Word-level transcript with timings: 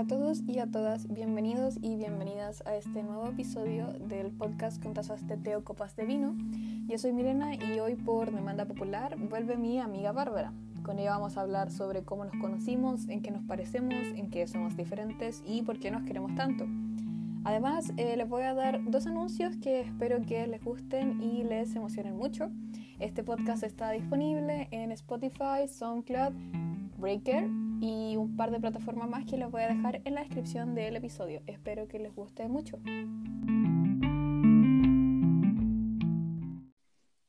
a 0.00 0.06
todos 0.06 0.40
y 0.46 0.60
a 0.60 0.66
todas, 0.66 1.12
bienvenidos 1.12 1.76
y 1.82 1.94
bienvenidas 1.94 2.62
a 2.64 2.74
este 2.74 3.02
nuevo 3.02 3.26
episodio 3.26 3.88
del 4.08 4.30
podcast 4.30 4.82
con 4.82 4.94
tazas 4.94 5.26
de 5.28 5.36
té 5.36 5.54
copas 5.62 5.94
de 5.94 6.06
vino. 6.06 6.34
Yo 6.86 6.96
soy 6.96 7.12
Mirena 7.12 7.54
y 7.54 7.78
hoy 7.80 7.96
por 7.96 8.32
demanda 8.32 8.64
popular 8.64 9.18
vuelve 9.18 9.58
mi 9.58 9.78
amiga 9.78 10.12
Bárbara. 10.12 10.54
Con 10.84 10.98
ella 10.98 11.10
vamos 11.10 11.36
a 11.36 11.42
hablar 11.42 11.70
sobre 11.70 12.02
cómo 12.02 12.24
nos 12.24 12.34
conocimos, 12.40 13.10
en 13.10 13.20
qué 13.20 13.30
nos 13.30 13.44
parecemos, 13.44 14.06
en 14.16 14.30
qué 14.30 14.46
somos 14.48 14.74
diferentes 14.74 15.42
y 15.46 15.60
por 15.60 15.78
qué 15.78 15.90
nos 15.90 16.04
queremos 16.04 16.34
tanto. 16.34 16.64
Además, 17.44 17.92
eh, 17.98 18.16
les 18.16 18.26
voy 18.26 18.44
a 18.44 18.54
dar 18.54 18.80
dos 18.90 19.06
anuncios 19.06 19.58
que 19.58 19.80
espero 19.80 20.22
que 20.22 20.46
les 20.46 20.64
gusten 20.64 21.22
y 21.22 21.44
les 21.44 21.76
emocionen 21.76 22.16
mucho. 22.16 22.50
Este 23.00 23.22
podcast 23.22 23.64
está 23.64 23.90
disponible 23.90 24.66
en 24.70 24.92
Spotify, 24.92 25.68
SoundCloud, 25.68 26.32
Breaker 26.96 27.59
y 27.80 28.16
un 28.16 28.36
par 28.36 28.50
de 28.50 28.60
plataformas 28.60 29.08
más 29.08 29.24
que 29.24 29.36
les 29.36 29.50
voy 29.50 29.62
a 29.62 29.68
dejar 29.68 30.00
en 30.04 30.14
la 30.14 30.20
descripción 30.22 30.74
del 30.74 30.96
episodio. 30.96 31.42
Espero 31.46 31.88
que 31.88 31.98
les 31.98 32.14
guste 32.14 32.46
mucho. 32.48 32.78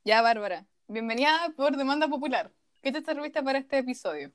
Ya, 0.04 0.20
Bárbara, 0.20 0.66
bienvenida 0.88 1.52
por 1.56 1.76
demanda 1.76 2.08
popular. 2.08 2.50
¿Qué 2.82 2.90
te 2.92 3.02
serviste 3.02 3.42
para 3.42 3.58
este 3.58 3.78
episodio? 3.78 4.32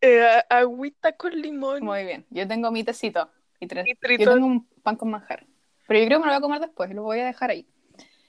Eh, 0.00 0.42
agüita 0.48 1.12
con 1.12 1.32
limón. 1.32 1.84
Muy 1.84 2.04
bien, 2.04 2.26
yo 2.30 2.48
tengo 2.48 2.70
mi 2.70 2.82
tecito 2.84 3.30
y 3.60 3.66
tres. 3.66 3.86
Y 3.86 4.18
Yo 4.18 4.32
tengo 4.34 4.46
un 4.46 4.66
pan 4.82 4.96
con 4.96 5.10
manjar. 5.10 5.46
Pero 5.86 6.00
yo 6.00 6.06
creo 6.06 6.18
que 6.20 6.26
me 6.26 6.26
lo 6.26 6.32
voy 6.32 6.38
a 6.38 6.40
comer 6.40 6.60
después, 6.60 6.90
lo 6.94 7.02
voy 7.02 7.20
a 7.20 7.26
dejar 7.26 7.50
ahí. 7.50 7.66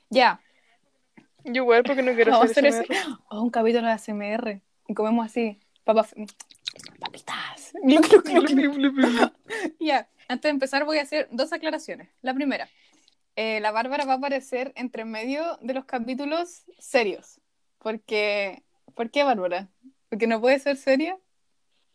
Ya, 0.09 0.41
Yo 1.45 1.63
igual 1.63 1.83
porque 1.83 2.03
no 2.03 2.13
quiero 2.13 2.33
hacer 2.41 2.51
hacer 2.51 2.65
ese- 2.65 2.87
oh, 3.29 3.41
un 3.41 3.49
capítulo 3.49 3.87
de 3.87 3.93
ASMR. 3.93 4.61
Y 4.87 4.93
comemos 4.93 5.25
así, 5.25 5.59
papas, 5.85 6.13
papitas. 7.01 7.73
Ya, 9.79 10.07
antes 10.27 10.43
de 10.43 10.49
empezar 10.49 10.85
voy 10.85 10.99
a 10.99 11.01
hacer 11.01 11.27
dos 11.31 11.51
aclaraciones. 11.51 12.09
La 12.21 12.33
primera, 12.33 12.69
eh, 13.35 13.59
la 13.59 13.71
Bárbara 13.71 14.05
va 14.05 14.13
a 14.13 14.17
aparecer 14.17 14.71
entre 14.75 15.03
medio 15.05 15.57
de 15.61 15.73
los 15.73 15.85
capítulos 15.85 16.63
serios. 16.79 17.41
Porque, 17.79 18.63
¿por 18.95 19.09
qué 19.11 19.23
Bárbara? 19.23 19.69
Porque 20.09 20.27
no 20.27 20.39
puede 20.39 20.59
ser 20.59 20.77
seria. 20.77 21.17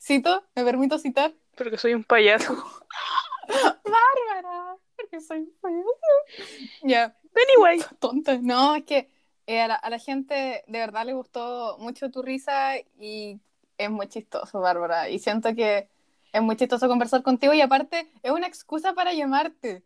Cito, 0.02 0.44
me 0.54 0.64
permito 0.64 0.98
citar. 0.98 1.32
Porque 1.56 1.78
soy 1.78 1.94
un 1.94 2.04
payaso. 2.04 2.54
Bárbara, 3.48 4.76
porque 4.96 5.20
soy 5.20 5.48
fea. 5.60 6.46
Ya, 6.82 7.16
Anyway. 7.54 7.80
tonta. 7.98 8.38
No, 8.42 8.74
es 8.76 8.84
que 8.84 9.10
eh, 9.46 9.60
a, 9.60 9.68
la, 9.68 9.74
a 9.76 9.90
la 9.90 9.98
gente 9.98 10.64
de 10.66 10.78
verdad 10.78 11.04
le 11.06 11.12
gustó 11.12 11.76
mucho 11.78 12.10
tu 12.10 12.22
risa 12.22 12.76
y 12.98 13.38
es 13.78 13.90
muy 13.90 14.08
chistoso, 14.08 14.60
Bárbara. 14.60 15.08
Y 15.08 15.18
siento 15.18 15.54
que 15.54 15.88
es 16.32 16.42
muy 16.42 16.56
chistoso 16.56 16.88
conversar 16.88 17.22
contigo 17.22 17.52
y 17.54 17.60
aparte 17.60 18.10
es 18.22 18.30
una 18.30 18.46
excusa 18.46 18.92
para 18.94 19.12
llamarte 19.12 19.82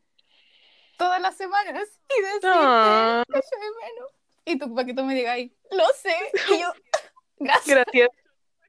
todas 0.96 1.20
las 1.20 1.36
semanas 1.36 1.88
y 2.18 2.22
decirte 2.22 2.48
Ah. 2.50 3.22
que 3.27 3.34
yo 3.34 3.41
de 3.41 3.86
menos. 3.86 4.11
Y 4.44 4.58
tú, 4.58 4.74
para 4.74 4.86
que 4.86 4.94
tú 4.94 5.05
me 5.05 5.14
digas, 5.14 5.34
"Ay, 5.34 5.55
lo 5.70 5.84
sé. 5.96 6.14
Y 6.55 6.61
yo, 6.61 6.72
gracias. 7.38 7.77
Gracias. 7.84 8.08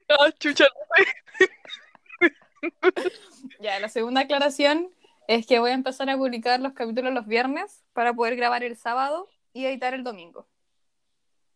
Ah, 0.08 0.30
chucha. 0.38 0.66
Ya, 3.60 3.80
la 3.80 3.88
segunda 3.88 4.20
aclaración 4.22 4.88
es 5.26 5.46
que 5.46 5.58
voy 5.58 5.70
a 5.70 5.74
empezar 5.74 6.08
a 6.10 6.16
publicar 6.16 6.60
los 6.60 6.72
capítulos 6.74 7.12
los 7.12 7.26
viernes 7.26 7.82
para 7.92 8.12
poder 8.14 8.36
grabar 8.36 8.62
el 8.62 8.76
sábado 8.76 9.28
y 9.52 9.66
editar 9.66 9.94
el 9.94 10.04
domingo. 10.04 10.46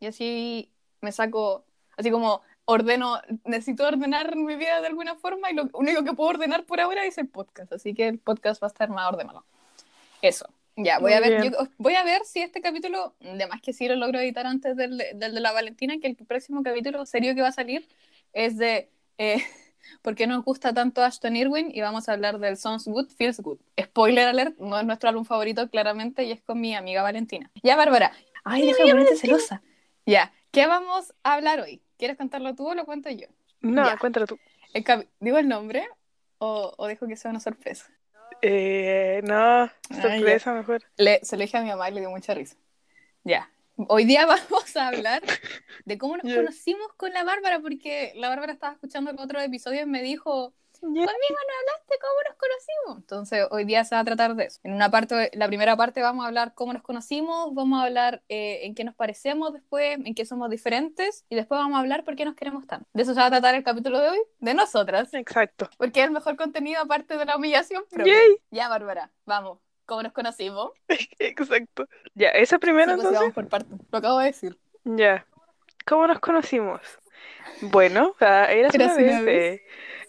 Y 0.01 0.07
así 0.07 0.73
me 1.01 1.13
saco, 1.13 1.65
así 1.97 2.11
como 2.11 2.43
ordeno, 2.67 3.21
necesito 3.45 3.85
ordenar 3.87 4.37
mi 4.37 4.55
vida 4.57 4.81
de 4.81 4.87
alguna 4.89 5.15
forma 5.17 5.51
y 5.51 5.55
lo 5.55 5.69
único 5.73 6.05
que 6.05 6.13
puedo 6.13 6.31
ordenar 6.31 6.65
por 6.65 6.81
ahora 6.81 7.05
es 7.07 7.17
el 7.19 7.29
podcast. 7.29 7.73
Así 7.73 7.95
que 7.95 8.07
el 8.09 8.19
podcast 8.19 8.63
va 8.63 8.67
a 8.67 8.69
estar 8.69 8.91
más 8.91 9.09
ordenado. 9.09 9.45
Eso. 10.23 10.49
Ya, 10.77 10.99
voy 10.99 11.15
a 11.15 11.21
ver, 11.21 11.43
yo- 11.43 11.69
voy 11.79 11.95
a 11.95 12.05
ver 12.05 12.23
si 12.27 12.41
este 12.43 12.61
capítulo, 12.61 13.15
de 13.21 13.47
más 13.47 13.63
que 13.63 13.73
sí 13.73 13.89
lo 13.89 13.97
logro 13.97 14.19
editar 14.21 14.47
antes 14.47 14.77
del, 14.77 14.99
del 14.99 15.35
de 15.35 15.41
la 15.41 15.53
Valentina, 15.53 15.95
que 15.99 16.07
el 16.09 16.17
próximo 16.17 16.63
capítulo 16.63 17.07
serio 17.07 17.35
que 17.35 17.41
va 17.41 17.49
a 17.49 17.53
salir 17.53 17.89
es 18.35 18.59
de 18.59 18.91
eh, 19.17 19.43
por 20.03 20.15
qué 20.15 20.27
nos 20.27 20.45
gusta 20.45 20.75
tanto 20.75 21.03
Ashton 21.03 21.35
Irwin 21.35 21.71
y 21.73 21.81
vamos 21.81 22.09
a 22.09 22.13
hablar 22.13 22.39
del 22.41 22.59
Sounds 22.59 22.87
Good, 22.87 23.09
Feels 23.17 23.41
Good. 23.41 23.59
Spoiler 23.81 24.29
alert, 24.29 24.59
no 24.59 24.79
es 24.79 24.85
nuestro 24.85 25.09
álbum 25.09 25.25
favorito 25.25 25.71
claramente 25.71 26.25
y 26.25 26.33
es 26.33 26.43
con 26.43 26.61
mi 26.61 26.75
amiga 26.75 27.03
Valentina. 27.03 27.51
Ya, 27.63 27.77
Bárbara. 27.77 28.13
Ay, 28.45 28.67
deja 28.67 28.85
de 28.85 28.91
ponerte 28.91 29.17
celosa. 29.17 29.63
Ya, 30.05 30.33
¿qué 30.51 30.67
vamos 30.67 31.15
a 31.23 31.35
hablar 31.35 31.61
hoy? 31.61 31.81
¿Quieres 31.99 32.17
contarlo 32.17 32.55
tú 32.55 32.69
o 32.69 32.75
lo 32.75 32.85
cuento 32.85 33.11
yo? 33.11 33.27
No, 33.61 33.85
Ya. 33.87 33.97
cuéntalo 33.97 34.27
tú. 34.27 34.39
El 34.73 34.85
¿Digo 35.21 35.39
el 35.39 35.49
nombre 35.49 35.89
o, 36.39 36.75
o 36.77 36.87
dejo 36.87 37.07
que 37.07 37.17
sea 37.17 37.31
una 37.31 37.41
sorpresa? 37.41 37.91
Eh, 38.43 39.23
no, 39.25 39.71
sorpresa 40.01 40.53
mejor. 40.53 40.83
Le, 40.97 41.21
se 41.25 41.37
lo 41.37 41.43
dije 41.43 41.57
a 41.57 41.63
mi 41.63 41.69
mamá 41.69 41.89
y 41.89 41.95
le 41.95 42.01
dio 42.01 42.11
mucha 42.11 42.35
risa. 42.35 42.57
Ya. 43.25 43.51
Hoy 43.89 44.05
día 44.05 44.27
vamos 44.27 44.77
a 44.77 44.89
hablar 44.89 45.23
de 45.85 45.99
cómo 45.99 46.17
nos 46.17 46.33
conocimos 46.33 46.93
con 46.97 47.13
la 47.13 47.25
Bárbara, 47.25 47.61
porque 47.61 48.13
la 48.17 48.29
Bárbara 48.29 48.53
estaba 48.53 48.75
escuchando 48.75 49.11
el 49.11 49.19
otro 49.19 49.41
episodio 49.41 49.83
y 49.83 49.87
me 49.87 50.03
dijo. 50.03 50.55
Conmigo 50.81 51.05
no 51.05 51.55
hablaste 51.61 51.99
cómo 52.01 52.15
nos 52.29 52.37
conocimos. 52.37 52.97
Entonces, 53.03 53.47
hoy 53.51 53.65
día 53.65 53.85
se 53.85 53.95
va 53.95 54.01
a 54.01 54.05
tratar 54.05 54.35
de 54.35 54.45
eso. 54.45 54.61
En 54.65 54.73
una 54.75 54.91
parte, 54.91 55.31
la 55.35 55.47
primera 55.47 55.77
parte 55.77 56.03
vamos 56.03 56.25
a 56.25 56.29
hablar 56.29 56.55
cómo 56.55 56.73
nos 56.73 56.83
conocimos, 56.83 57.55
vamos 57.55 57.81
a 57.81 57.85
hablar 57.87 58.23
eh, 58.29 58.61
en 58.65 58.75
qué 58.75 58.85
nos 58.85 58.95
parecemos 58.95 59.53
después, 59.53 59.99
en 60.05 60.15
qué 60.15 60.25
somos 60.27 60.51
diferentes, 60.51 61.25
y 61.29 61.37
después 61.37 61.59
vamos 61.59 61.77
a 61.77 61.81
hablar 61.81 62.05
por 62.05 62.17
qué 62.17 62.25
nos 62.25 62.35
queremos 62.35 62.67
tanto. 62.67 62.89
De 62.93 63.03
eso 63.03 63.15
se 63.15 63.21
va 63.21 63.27
a 63.27 63.31
tratar 63.31 63.55
el 63.55 63.65
capítulo 63.65 63.99
de 64.01 64.09
hoy, 64.11 64.19
de 64.41 64.55
nosotras, 64.55 65.13
Exacto. 65.15 65.69
porque 65.79 66.01
es 66.01 66.07
el 66.07 66.13
mejor 66.13 66.37
contenido 66.37 66.81
aparte 66.83 67.17
de 67.17 67.25
la 67.25 67.37
humillación 67.37 67.85
propia. 67.91 68.13
Yay. 68.15 68.37
Ya, 68.51 68.69
Bárbara, 68.69 69.11
vamos. 69.25 69.59
¿Cómo 69.87 70.03
nos 70.03 70.13
conocimos? 70.13 70.73
Exacto. 71.21 71.87
Ya, 72.15 72.31
esa 72.31 72.59
primera 72.59 72.95
Sí, 72.95 72.97
pues, 72.97 73.05
entonces. 73.05 73.21
vamos 73.21 73.35
por 73.35 73.49
partes. 73.49 73.79
Lo 73.93 73.99
acabo 73.99 74.19
de 74.19 74.27
decir. 74.27 74.59
Ya. 74.85 75.25
¿Cómo 75.87 76.09
nos 76.09 76.19
conocimos? 76.19 76.81
Bueno, 77.61 78.09
o 78.15 78.19
sea, 78.19 78.51
era 78.53 78.69
una 78.69 78.85
Érase 78.85 79.05
una 79.05 79.21
vez. 79.23 79.61
eh, 79.61 79.67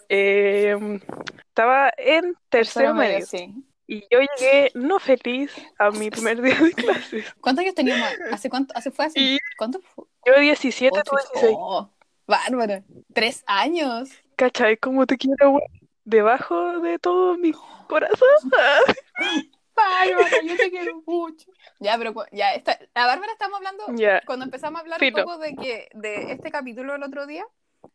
eh, 0.09 0.99
estaba 1.47 1.91
en 1.97 2.33
tercero 2.49 2.93
Tercero 2.93 2.93
medio, 2.93 3.13
medio 3.13 3.25
sí. 3.27 3.53
y 3.87 4.01
yo 4.11 4.19
llegué 4.19 4.71
no 4.75 4.99
feliz 4.99 5.51
a 5.79 5.91
mi 5.91 6.09
primer 6.09 6.41
día 6.41 6.55
de 6.59 6.71
clases. 6.73 7.25
¿Cuántos 7.41 7.63
años 7.63 7.75
teníamos? 7.75 8.09
¿Hace 8.31 8.49
cuánto? 8.49 8.75
¿Hace 8.77 8.91
fue? 8.91 9.07
Y- 9.15 9.37
¿Cuánto 9.57 9.79
fue? 9.81 10.05
Yo 10.25 10.39
17, 10.39 10.91
tú 11.03 11.11
Ocho. 11.15 11.27
16. 11.33 11.55
Oh, 11.57 11.89
bárbara. 12.27 12.83
Tres 13.13 13.43
años. 13.47 14.09
¿Cachai? 14.35 14.77
¿Cómo 14.77 15.05
te 15.05 15.17
quiero, 15.17 15.51
güey? 15.51 15.63
Debajo 16.03 16.79
de 16.79 16.99
todo 16.99 17.37
mi 17.37 17.51
corazón. 17.87 18.27
Bárbara, 19.75 20.41
yo 20.43 20.57
te 20.57 20.69
quiero 20.71 21.03
mucho. 21.05 21.51
Ya, 21.79 21.97
pero 21.97 22.13
ya, 22.31 22.55
esta, 22.55 22.79
la 22.95 23.05
Bárbara 23.05 23.31
estamos 23.31 23.57
hablando, 23.57 23.83
Ya. 23.95 24.21
cuando 24.25 24.45
empezamos 24.45 24.79
a 24.79 24.81
hablar 24.81 24.99
Filo. 24.99 25.17
un 25.19 25.23
poco 25.23 25.37
de 25.37 25.55
que 25.55 25.89
de 25.93 26.31
este 26.31 26.49
capítulo 26.49 26.95
el 26.95 27.03
otro 27.03 27.27
día, 27.27 27.45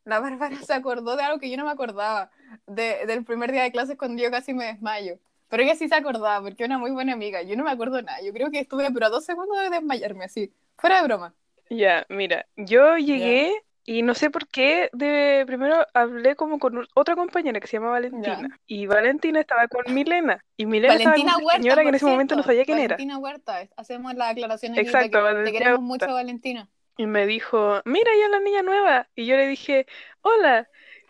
la 0.04 0.20
Bárbara 0.20 0.56
se 0.62 0.72
acordó 0.74 1.16
de 1.16 1.22
algo 1.22 1.38
que 1.38 1.50
yo 1.50 1.56
no 1.56 1.64
me 1.64 1.70
acordaba, 1.70 2.30
de, 2.66 3.06
del 3.06 3.24
primer 3.24 3.52
día 3.52 3.62
de 3.62 3.72
clases 3.72 3.96
cuando 3.96 4.22
yo 4.22 4.30
casi 4.30 4.54
me 4.54 4.66
desmayo. 4.66 5.18
Pero 5.48 5.62
ella 5.62 5.74
sí 5.76 5.88
se 5.88 5.94
acordaba, 5.94 6.40
porque 6.42 6.62
es 6.62 6.68
una 6.68 6.78
muy 6.78 6.90
buena 6.92 7.12
amiga. 7.12 7.42
Yo 7.42 7.56
no 7.56 7.64
me 7.64 7.70
acuerdo 7.70 8.00
nada. 8.02 8.22
Yo 8.22 8.32
creo 8.32 8.50
que 8.50 8.60
estuve 8.60 8.90
pero 8.90 9.06
a 9.06 9.10
dos 9.10 9.24
segundos 9.24 9.58
de 9.60 9.70
desmayarme, 9.70 10.24
así. 10.24 10.52
Fuera 10.78 10.96
de 11.02 11.04
broma. 11.08 11.34
Ya, 11.68 12.06
mira, 12.08 12.46
yo 12.56 12.96
llegué 12.96 13.52
y 13.84 14.02
no 14.02 14.14
sé 14.14 14.30
por 14.30 14.46
qué, 14.48 14.88
de 14.92 15.44
primero 15.46 15.86
hablé 15.94 16.36
como 16.36 16.58
con 16.58 16.86
otra 16.94 17.16
compañera 17.16 17.60
que 17.60 17.66
se 17.66 17.76
llama 17.78 17.90
Valentina. 17.90 18.60
Y 18.66 18.86
Valentina 18.86 19.40
estaba 19.40 19.68
con 19.68 19.92
Milena. 19.92 20.44
Y 20.56 20.66
Milena 20.66 20.94
estaba 20.94 21.16
Valentina 21.16 21.32
con 21.34 21.42
una 21.42 21.46
Huerta, 21.46 21.62
señora 21.62 21.82
que 21.82 21.88
en 21.88 21.94
ese 21.96 22.06
momento 22.06 22.36
no 22.36 22.42
cierto. 22.42 22.46
sabía 22.46 22.64
quién 22.64 22.78
era. 22.78 22.96
Valentina 22.96 23.18
Huerta, 23.18 23.68
hacemos 23.76 24.14
la 24.14 24.28
aclaración 24.30 24.74
aquí 24.74 24.92
de 24.92 25.00
Exacto, 25.00 25.18
que 25.18 25.18
te 25.18 25.22
Valentina 25.22 25.52
queremos 25.52 25.80
Huerta. 25.80 26.06
mucho, 26.06 26.14
Valentina. 26.14 26.70
Y 26.96 27.06
me 27.06 27.26
dijo, 27.26 27.80
mira 27.84 28.10
ya 28.18 28.28
la 28.28 28.40
niña 28.40 28.62
nueva. 28.62 29.08
Y 29.14 29.26
yo 29.26 29.36
le 29.36 29.46
dije, 29.46 29.86
hola. 30.20 30.68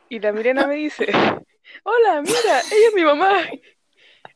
Y 0.08 0.20
la 0.20 0.32
Milena 0.32 0.66
me 0.66 0.76
dice, 0.76 1.06
hola, 1.84 2.22
mira, 2.22 2.60
ella 2.70 2.88
es 2.88 2.94
mi 2.94 3.02
mamá. 3.04 3.40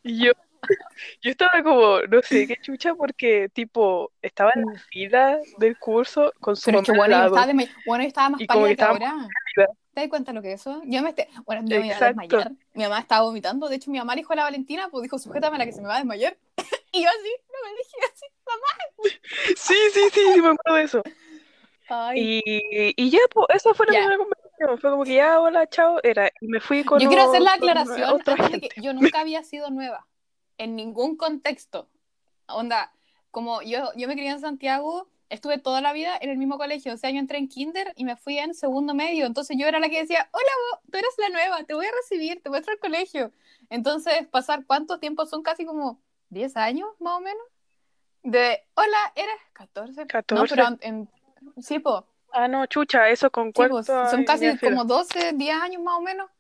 Y 0.02 0.24
yo, 0.24 0.32
yo 1.22 1.30
estaba 1.30 1.62
como, 1.62 2.00
no 2.02 2.22
sé 2.22 2.46
qué 2.46 2.56
chucha, 2.60 2.94
porque 2.94 3.48
tipo, 3.52 4.12
estaba 4.22 4.52
en 4.54 4.62
la 4.72 4.78
fila 4.90 5.38
del 5.58 5.78
curso 5.78 6.32
con 6.40 6.56
su 6.56 6.64
Pero 6.66 6.78
es 6.78 6.84
que 6.84 6.92
mamá 6.92 6.98
bueno, 7.06 7.18
yo 7.18 7.26
estaba, 7.26 7.46
de- 7.46 7.68
bueno, 7.84 8.04
yo 8.04 8.08
estaba 8.08 8.28
más 8.30 8.40
Y 8.40 8.46
pálida 8.46 8.74
que 8.76 8.82
ahora. 8.82 9.10
pálida. 9.12 9.72
¿Te 9.94 10.00
das 10.02 10.10
cuenta 10.10 10.32
lo 10.34 10.42
que 10.42 10.52
es 10.52 10.60
eso? 10.60 10.82
Yo 10.84 11.02
me. 11.02 11.14
Bueno, 11.46 11.62
yo 11.66 11.80
me 11.80 11.86
iba 11.86 11.96
a 11.96 12.00
desmayar. 12.08 12.52
Mi 12.74 12.82
mamá 12.82 12.98
estaba 13.00 13.22
vomitando. 13.24 13.68
De 13.68 13.76
hecho, 13.76 13.90
mi 13.90 13.98
mamá 13.98 14.14
le 14.14 14.20
dijo 14.20 14.32
a 14.34 14.36
la 14.36 14.42
Valentina, 14.44 14.88
pues 14.90 15.02
dijo, 15.02 15.18
sujétame 15.18 15.56
a 15.56 15.58
la 15.60 15.64
que 15.64 15.72
se 15.72 15.80
me 15.80 15.88
va 15.88 15.94
a 15.94 15.98
desmayar. 15.98 16.36
y 16.92 17.02
yo 17.02 17.08
así, 17.08 17.30
no 17.48 17.68
me 17.68 17.76
dije 17.76 17.96
así, 18.12 18.26
mamá. 18.46 19.12
Sí, 19.56 19.74
sí, 19.92 20.00
sí, 20.12 20.20
sí, 20.34 20.42
me 20.42 20.48
acuerdo 20.48 20.76
de 20.76 20.82
eso. 20.82 21.02
Ay. 21.88 22.42
Y, 22.44 22.94
y 22.96 23.10
ya, 23.10 23.20
pues, 23.32 23.46
esa 23.54 23.74
fue 23.74 23.86
la 23.86 23.92
Ya. 23.92 23.98
primera 24.00 24.18
conversación. 24.18 24.78
Fue 24.80 24.90
como 24.90 25.04
que 25.04 25.14
ya, 25.14 25.40
hola, 25.40 25.68
chao, 25.68 26.00
era. 26.02 26.30
Y 26.40 26.48
me 26.48 26.60
fui 26.60 26.84
con, 26.84 26.98
Yo 26.98 27.08
quiero 27.08 27.28
hacer 27.28 27.42
la 27.42 27.54
aclaración 27.54 28.22
antes 28.26 28.50
de 28.52 28.60
que 28.60 28.80
yo 28.80 28.92
nunca 28.94 29.20
había 29.20 29.42
sido 29.44 29.70
nueva. 29.70 30.06
En 30.58 30.76
ningún 30.76 31.16
contexto. 31.16 31.88
Onda, 32.48 32.92
como 33.30 33.60
yo, 33.62 33.90
yo 33.96 34.08
me 34.08 34.14
crié 34.14 34.30
en 34.30 34.40
Santiago 34.40 35.08
estuve 35.28 35.58
toda 35.58 35.80
la 35.80 35.92
vida 35.92 36.16
en 36.20 36.30
el 36.30 36.38
mismo 36.38 36.58
colegio. 36.58 36.94
O 36.94 36.96
sea, 36.96 37.10
yo 37.10 37.18
entré 37.18 37.38
en 37.38 37.48
kinder 37.48 37.92
y 37.96 38.04
me 38.04 38.16
fui 38.16 38.38
en 38.38 38.54
segundo 38.54 38.94
medio. 38.94 39.26
Entonces 39.26 39.56
yo 39.58 39.66
era 39.66 39.80
la 39.80 39.88
que 39.88 40.00
decía, 40.00 40.28
hola, 40.32 40.52
vos, 40.70 40.80
tú 40.90 40.98
eres 40.98 41.14
la 41.18 41.28
nueva, 41.30 41.64
te 41.64 41.74
voy 41.74 41.86
a 41.86 41.90
recibir, 41.92 42.42
te 42.42 42.48
muestro 42.48 42.72
el 42.72 42.78
colegio. 42.78 43.32
Entonces, 43.70 44.26
pasar 44.28 44.64
cuánto 44.66 44.98
tiempo 44.98 45.26
son 45.26 45.42
casi 45.42 45.64
como 45.64 46.00
10 46.30 46.56
años, 46.56 46.88
más 47.00 47.14
o 47.14 47.20
menos. 47.20 47.42
De, 48.22 48.64
hola, 48.74 49.12
eres 49.14 49.36
14. 49.52 50.06
14. 50.06 50.34
No, 50.34 50.48
pero 50.48 50.78
en, 50.80 51.08
sí, 51.60 51.78
po. 51.78 52.06
Ah, 52.32 52.48
no, 52.48 52.66
chucha, 52.66 53.08
eso 53.08 53.30
con 53.30 53.46
Sí, 53.48 53.52
cuarto. 53.54 53.74
pues, 53.74 53.86
son 53.86 54.24
casi 54.24 54.56
como 54.58 54.84
12, 54.84 55.32
10 55.34 55.54
años 55.60 55.82
más 55.82 55.98
o 55.98 56.02
menos. 56.02 56.30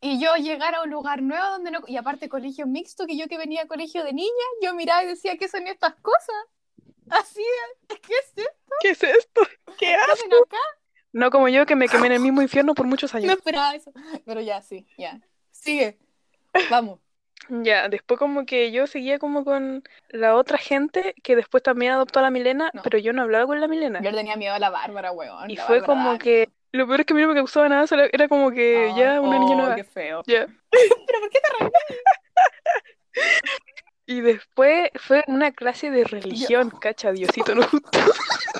Y 0.00 0.18
yo 0.20 0.34
llegar 0.36 0.74
a 0.74 0.82
un 0.82 0.90
lugar 0.90 1.22
nuevo 1.22 1.44
donde 1.50 1.70
no. 1.70 1.80
Y 1.86 1.96
aparte, 1.96 2.28
colegio 2.28 2.66
mixto, 2.66 3.06
que 3.06 3.16
yo 3.16 3.28
que 3.28 3.38
venía 3.38 3.62
a 3.62 3.66
colegio 3.68 4.02
de 4.04 4.12
niña, 4.12 4.30
yo 4.62 4.74
miraba 4.74 5.04
y 5.04 5.06
decía, 5.08 5.36
¿qué 5.36 5.48
son 5.48 5.66
estas 5.66 5.94
cosas? 5.96 6.34
Así, 7.10 7.42
¿qué 7.88 7.94
es 8.14 8.28
esto? 8.28 8.42
¿Qué 8.80 8.90
es 8.90 9.02
esto? 9.02 9.42
¿Qué 9.78 9.94
hacen 9.94 10.32
acá? 10.32 10.56
No 11.12 11.30
como 11.30 11.48
yo 11.48 11.66
que 11.66 11.76
me 11.76 11.88
quemé 11.88 12.06
en 12.06 12.12
el 12.14 12.20
mismo 12.20 12.40
infierno 12.42 12.74
por 12.74 12.86
muchos 12.86 13.12
No 13.12 13.18
años. 13.18 13.32
esperaba 13.32 13.74
eso. 13.74 13.92
Pero 14.24 14.40
ya, 14.40 14.62
sí, 14.62 14.86
ya. 14.96 15.20
Sigue. 15.50 15.98
Vamos. 16.70 16.98
Ya, 17.48 17.88
después 17.88 18.18
como 18.18 18.46
que 18.46 18.70
yo 18.72 18.86
seguía 18.86 19.18
como 19.18 19.44
con 19.44 19.82
la 20.10 20.36
otra 20.36 20.58
gente 20.58 21.14
que 21.22 21.36
después 21.36 21.62
también 21.62 21.92
adoptó 21.92 22.20
a 22.20 22.22
la 22.22 22.30
Milena, 22.30 22.70
No. 22.72 22.82
pero 22.82 22.98
yo 22.98 23.12
no 23.12 23.22
hablaba 23.22 23.46
con 23.46 23.60
la 23.60 23.68
Milena. 23.68 24.00
Yo 24.02 24.10
le 24.10 24.16
tenía 24.16 24.36
miedo 24.36 24.54
a 24.54 24.58
la 24.58 24.70
Bárbara, 24.70 25.12
weón. 25.12 25.50
Y 25.50 25.56
fue 25.56 25.80
Bárbara 25.80 25.86
como 26.04 26.18
que 26.18 26.48
lo 26.72 26.86
peor 26.86 27.00
es 27.00 27.06
que 27.06 27.12
a 27.12 27.16
mí 27.16 27.22
no 27.22 27.28
me 27.28 27.34
causaba 27.34 27.68
nada, 27.68 27.86
solo 27.86 28.04
era 28.10 28.28
como 28.28 28.50
que 28.50 28.92
ya 28.96 29.20
una 29.20 29.38
niña 29.38 29.52
oh, 29.52 29.56
nueva. 29.58 29.76
qué 29.76 29.84
feo. 29.84 30.22
Ya. 30.26 30.46
¿Pero 30.70 31.20
por 31.20 31.30
qué 31.30 31.40
te 31.40 31.48
reías? 31.58 31.72
Y 34.04 34.20
después 34.20 34.90
fue 34.96 35.22
una 35.28 35.52
clase 35.52 35.90
de 35.90 36.02
religión, 36.04 36.70
cacha, 36.70 37.12
Diosito 37.12 37.54
no 37.54 37.62
justo. 37.62 37.88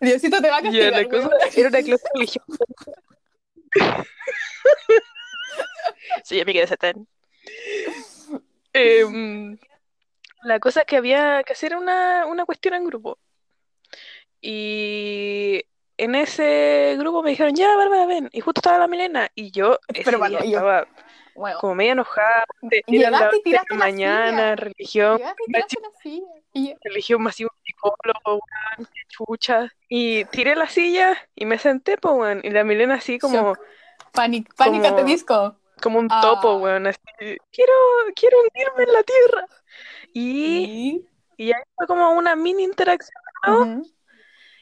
Diosito 0.00 0.40
te 0.40 0.50
va 0.50 0.56
a 0.56 0.60
Ya, 0.62 0.62
castigar, 0.62 0.92
la 0.92 1.08
cosa 1.08 1.30
era 1.56 1.68
una 1.68 1.82
clase 1.82 2.02
de 2.02 2.10
religión. 2.14 2.44
Soy 6.34 6.40
amiga 6.40 6.62
de 6.62 6.66
Satán. 6.66 7.06
Em, 8.72 9.56
la 10.42 10.58
cosa 10.58 10.80
es 10.80 10.86
que 10.86 10.96
había 10.96 11.44
que 11.44 11.52
hacer 11.52 11.76
una, 11.76 12.26
una 12.26 12.44
cuestión 12.44 12.74
en 12.74 12.86
grupo. 12.86 13.18
Y 14.40 15.62
en 15.96 16.16
ese 16.16 16.96
grupo 16.98 17.22
me 17.22 17.30
dijeron, 17.30 17.54
ya, 17.54 17.76
Bárbara, 17.76 18.06
ven. 18.06 18.28
Y 18.32 18.40
justo 18.40 18.58
estaba 18.58 18.78
la 18.78 18.88
Milena. 18.88 19.30
Y 19.36 19.52
yo 19.52 19.78
ese 19.86 20.02
Pero 20.02 20.18
día 20.18 20.18
bueno, 20.18 20.38
yo- 20.40 20.44
estaba 20.58 20.88
como 21.60 21.76
media 21.76 21.92
enojada. 21.92 22.44
de- 22.62 22.82
Llegaste 22.88 23.36
y 23.44 23.50
de 23.52 23.58
la 23.70 23.76
mañana, 23.76 24.30
silla. 24.30 24.56
religión, 24.56 25.18
llegaste 25.18 25.42
y 25.46 25.52
tiraste 25.52 25.76
la 25.80 26.00
silla. 26.02 26.26
Y 26.52 26.68
yo, 26.70 26.74
religión 26.82 27.22
masiva, 27.22 27.50
psicólogo, 27.64 28.40
weón, 28.76 28.88
chucha. 29.08 29.72
Y 29.88 30.24
tiré 30.24 30.56
la 30.56 30.68
silla 30.68 31.16
y 31.36 31.44
me 31.46 31.58
senté, 31.58 31.96
pues. 31.96 32.38
Y 32.42 32.50
la 32.50 32.64
Milena 32.64 32.94
así 32.94 33.20
como, 33.20 33.54
Panic, 34.12 34.52
pánica 34.56 34.90
Como- 34.90 34.96
te 34.96 35.04
disco. 35.04 35.60
Como 35.84 35.98
un 36.00 36.08
Ah. 36.10 36.20
topo, 36.20 36.56
weón. 36.56 36.86
Así, 36.88 36.98
quiero, 37.18 37.72
quiero 38.16 38.38
hundirme 38.40 38.82
en 38.84 38.92
la 38.92 39.02
tierra. 39.04 39.46
Y, 40.12 41.04
Y... 41.36 41.44
y 41.44 41.52
ahí 41.52 41.62
fue 41.76 41.86
como 41.86 42.10
una 42.12 42.34
mini 42.34 42.64
interacción. 42.64 43.14
¿no? 43.46 43.82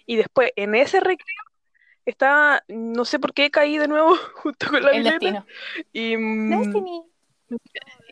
Y 0.04 0.16
después, 0.16 0.50
en 0.56 0.74
ese 0.74 0.98
recreo, 1.00 1.44
estaba, 2.04 2.62
no 2.68 3.04
sé 3.04 3.20
por 3.20 3.32
qué 3.32 3.50
caí 3.50 3.78
de 3.78 3.86
nuevo 3.88 4.16
junto 4.42 4.66
con 4.68 4.82
la 4.82 4.90
El 4.90 5.04
Milena. 5.04 5.18
destino. 5.18 5.46
Y, 5.92 6.16
mm, 6.16 6.50
Destiny. 6.50 7.02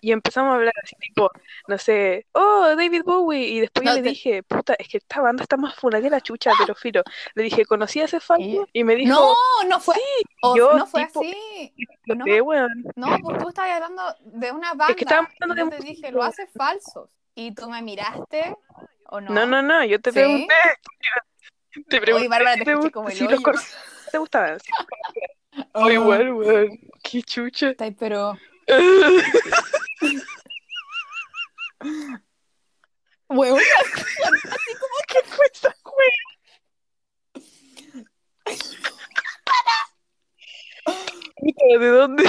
Y 0.00 0.12
empezamos 0.12 0.52
a 0.52 0.56
hablar 0.56 0.72
así, 0.82 0.96
tipo, 0.96 1.30
no 1.68 1.78
sé, 1.78 2.26
oh, 2.32 2.74
David 2.76 3.02
Bowie. 3.04 3.46
Y 3.48 3.60
después 3.60 3.84
No, 3.84 3.92
yo 3.92 3.96
le 3.96 4.02
te- 4.02 4.08
dije, 4.10 4.42
puta, 4.42 4.74
es 4.78 4.88
que 4.88 4.98
esta 4.98 5.20
banda 5.20 5.42
está 5.42 5.56
más 5.56 5.74
funa 5.74 6.00
que 6.00 6.10
la 6.10 6.20
chucha, 6.20 6.52
pero 6.58 6.74
filo. 6.74 7.02
Le 7.34 7.42
dije, 7.44 7.64
¿conocí 7.64 8.00
a 8.00 8.04
ese 8.04 8.20
falso? 8.20 8.66
Y- 8.72 8.84
me 8.84 8.94
dijo, 8.96 9.12
No, 9.14 9.68
no 9.68 9.80
fue. 9.80 9.94
o- 10.42 10.56
yo, 10.56 10.74
no 10.74 10.86
fue 10.86 11.06
tipo, 11.06 11.20
así. 11.20 11.74
"Lo 12.06 12.14
no 12.16 12.24
weón". 12.24 12.84
No, 12.96 13.16
pues 13.22 13.38
tú 13.38 13.48
estabas 13.48 13.70
hablando 13.72 14.02
de 14.24 14.52
una 14.52 14.74
banda. 14.74 14.94
que 14.94 15.04
estábamos 15.04 15.30
hablando 15.40 15.54
y 15.54 15.58
yo 15.58 15.64
de 15.70 15.76
te 15.76 15.82
dije, 15.82 15.90
música. 16.02 16.10
lo 16.10 16.22
haces 16.22 16.48
falsos. 16.56 17.08
Y 17.34 17.54
tú 17.54 17.68
me 17.70 17.80
miraste, 17.82 18.56
¿o 19.06 19.20
no? 19.20 19.32
No, 19.32 19.46
no, 19.46 19.62
no, 19.62 19.84
yo 19.84 20.00
te 20.00 20.10
¿Sí? 20.10 20.18
pregunté. 20.18 20.54
Te 21.88 22.00
pregunté 22.00 22.12
Oye, 22.26 22.28
Bárbara, 22.28 22.54
te 22.56 22.70
escuché 22.70 22.88
gust- 22.88 22.92
como 22.92 23.08
el 23.10 23.14
si 23.16 23.24
los 23.24 23.34
hoyo. 23.44 23.52
te 24.10 24.18
gustaban. 24.18 24.58
sí. 24.60 24.70
Oh. 25.72 25.90
Igual, 25.90 26.32
weón. 26.32 26.78
Qué 27.02 27.22
chucha. 27.22 27.70
Está 27.70 27.86
ahí, 28.72 29.22
Pero, 31.78 32.22
weón, 33.28 33.60
¿Qué 35.08 35.18
fue 35.24 35.46
esa 35.52 35.74
¿De 41.78 41.86
dónde? 41.88 42.24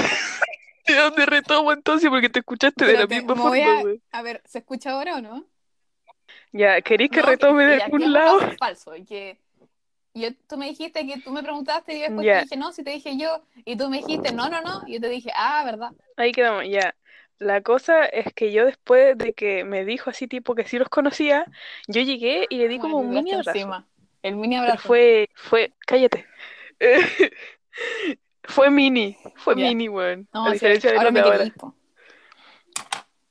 ¿De 0.87 0.95
dónde 0.95 1.25
retomo 1.25 1.71
entonces? 1.71 2.09
Porque 2.09 2.29
te 2.29 2.39
escuchaste 2.39 2.85
de 2.85 2.93
la 2.97 3.07
misma 3.07 3.35
forma, 3.35 3.81
a- 4.11 4.19
a 4.19 4.21
ver, 4.21 4.41
¿se 4.45 4.59
escucha 4.59 4.91
ahora 4.91 5.15
o 5.15 5.21
no? 5.21 5.45
Ya, 6.51 6.81
¿queréis 6.81 7.11
que 7.11 7.21
No, 7.21 7.27
retome 7.27 7.65
de 7.65 7.77
ya, 7.77 7.85
algún 7.85 8.11
lado? 8.13 8.39
falso. 8.57 8.95
Y 8.95 9.05
que 9.05 9.39
yo, 10.13 10.29
tú 10.47 10.57
me 10.57 10.67
dijiste 10.67 11.05
que 11.07 11.19
tú 11.21 11.31
me 11.31 11.43
preguntaste 11.43 11.93
y 11.93 12.01
después 12.01 12.25
Ya. 12.25 12.39
te 12.39 12.43
dije 12.43 12.57
no, 12.57 12.71
si 12.71 12.83
te 12.83 12.91
dije 12.91 13.17
yo. 13.17 13.43
Y 13.65 13.75
tú 13.77 13.89
me 13.89 13.97
dijiste 13.97 14.31
no, 14.33 14.49
no, 14.49 14.61
no. 14.61 14.81
Y 14.87 14.93
yo 14.95 15.01
te 15.01 15.09
dije, 15.09 15.31
ah, 15.35 15.63
¿verdad? 15.65 15.91
Ahí 16.17 16.31
quedamos, 16.31 16.65
ya. 16.67 16.95
La 17.39 17.61
cosa 17.61 18.05
es 18.05 18.33
que 18.33 18.51
yo 18.51 18.65
después 18.65 19.17
de 19.17 19.33
que 19.33 19.63
me 19.63 19.83
dijo 19.83 20.09
así 20.11 20.27
tipo 20.27 20.53
que 20.53 20.65
sí 20.65 20.77
los 20.77 20.89
conocía, 20.89 21.45
yo 21.87 22.01
llegué 22.01 22.45
y 22.49 22.57
le 22.57 22.67
di 22.67 22.77
como 22.77 22.97
Bueno, 22.97 23.09
un 23.09 23.15
mini 23.15 23.31
abrazo. 23.31 23.51
encima. 23.51 23.87
El 24.21 24.35
mini 24.35 24.57
Pero 24.57 24.73
abrazo. 24.73 24.87
fue, 24.87 25.29
fue, 25.33 25.73
cállate. 25.87 26.25
Fue 28.43 28.69
mini, 28.69 29.15
fue 29.35 29.55
mini, 29.55 29.87
weón. 29.87 30.27
No, 30.33 30.45
A 30.47 30.47
sí, 30.49 30.53
diferencia 30.53 30.91
de 30.91 30.97
ahora 30.97 31.11
me 31.11 31.19
ahora. 31.21 31.45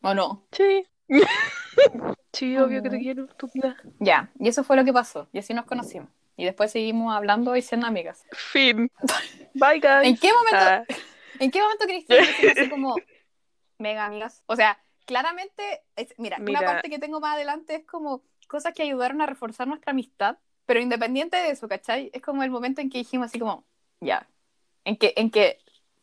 ¿O 0.03 0.15
no? 0.15 0.43
Sí. 0.53 0.85
Sí, 2.33 2.57
obvio 2.57 2.83
que 2.83 2.91
te 2.91 2.99
quiero, 2.99 3.25
estúpida. 3.25 3.77
Ya, 3.99 4.31
y 4.39 4.49
eso 4.49 4.63
fue 4.65 4.77
lo 4.77 4.85
que 4.85 4.93
pasó. 4.93 5.29
Y 5.33 5.39
así 5.39 5.53
nos 5.53 5.65
conocimos. 5.67 6.09
Y 6.41 6.45
después 6.47 6.71
seguimos 6.73 7.15
hablando 7.15 7.55
y 7.55 7.61
siendo 7.63 7.87
amigas. 7.87 8.25
Fin. 8.33 8.91
Bye, 9.55 9.79
guys. 9.81 10.09
¿En 10.09 10.17
qué 10.17 10.33
momento, 10.33 10.57
Ah, 10.59 10.85
¿en 11.39 11.51
qué 11.51 11.61
momento 11.61 11.85
somos 12.09 12.53
así 12.57 12.67
como 12.71 12.97
mega 13.79 14.07
amigas? 14.07 14.43
O 14.47 14.57
sea, 14.57 14.83
claramente, 15.05 15.83
es- 15.97 16.15
mira, 16.19 16.39
Mira. 16.39 16.61
una 16.61 16.69
parte 16.69 16.89
que 16.89 16.99
tengo 16.99 17.21
más 17.21 17.35
adelante 17.35 17.75
es 17.75 17.85
como 17.87 18.23
cosas 18.49 18.73
que 18.75 18.83
ayudaron 18.85 19.21
a 19.21 19.27
reforzar 19.27 19.69
nuestra 19.69 19.91
amistad, 19.93 20.39
pero 20.65 20.81
independiente 20.81 21.37
de 21.37 21.51
eso, 21.51 21.69
¿cachai? 21.69 22.11
Es 22.15 22.23
como 22.23 22.43
el 22.43 22.51
momento 22.51 22.81
en 22.81 22.89
que 22.91 22.99
dijimos 22.99 23.27
así 23.27 23.39
como, 23.39 23.67
ya, 24.01 24.27
en 24.85 24.97
que, 24.97 25.13
en 25.17 25.31
que 25.31 25.59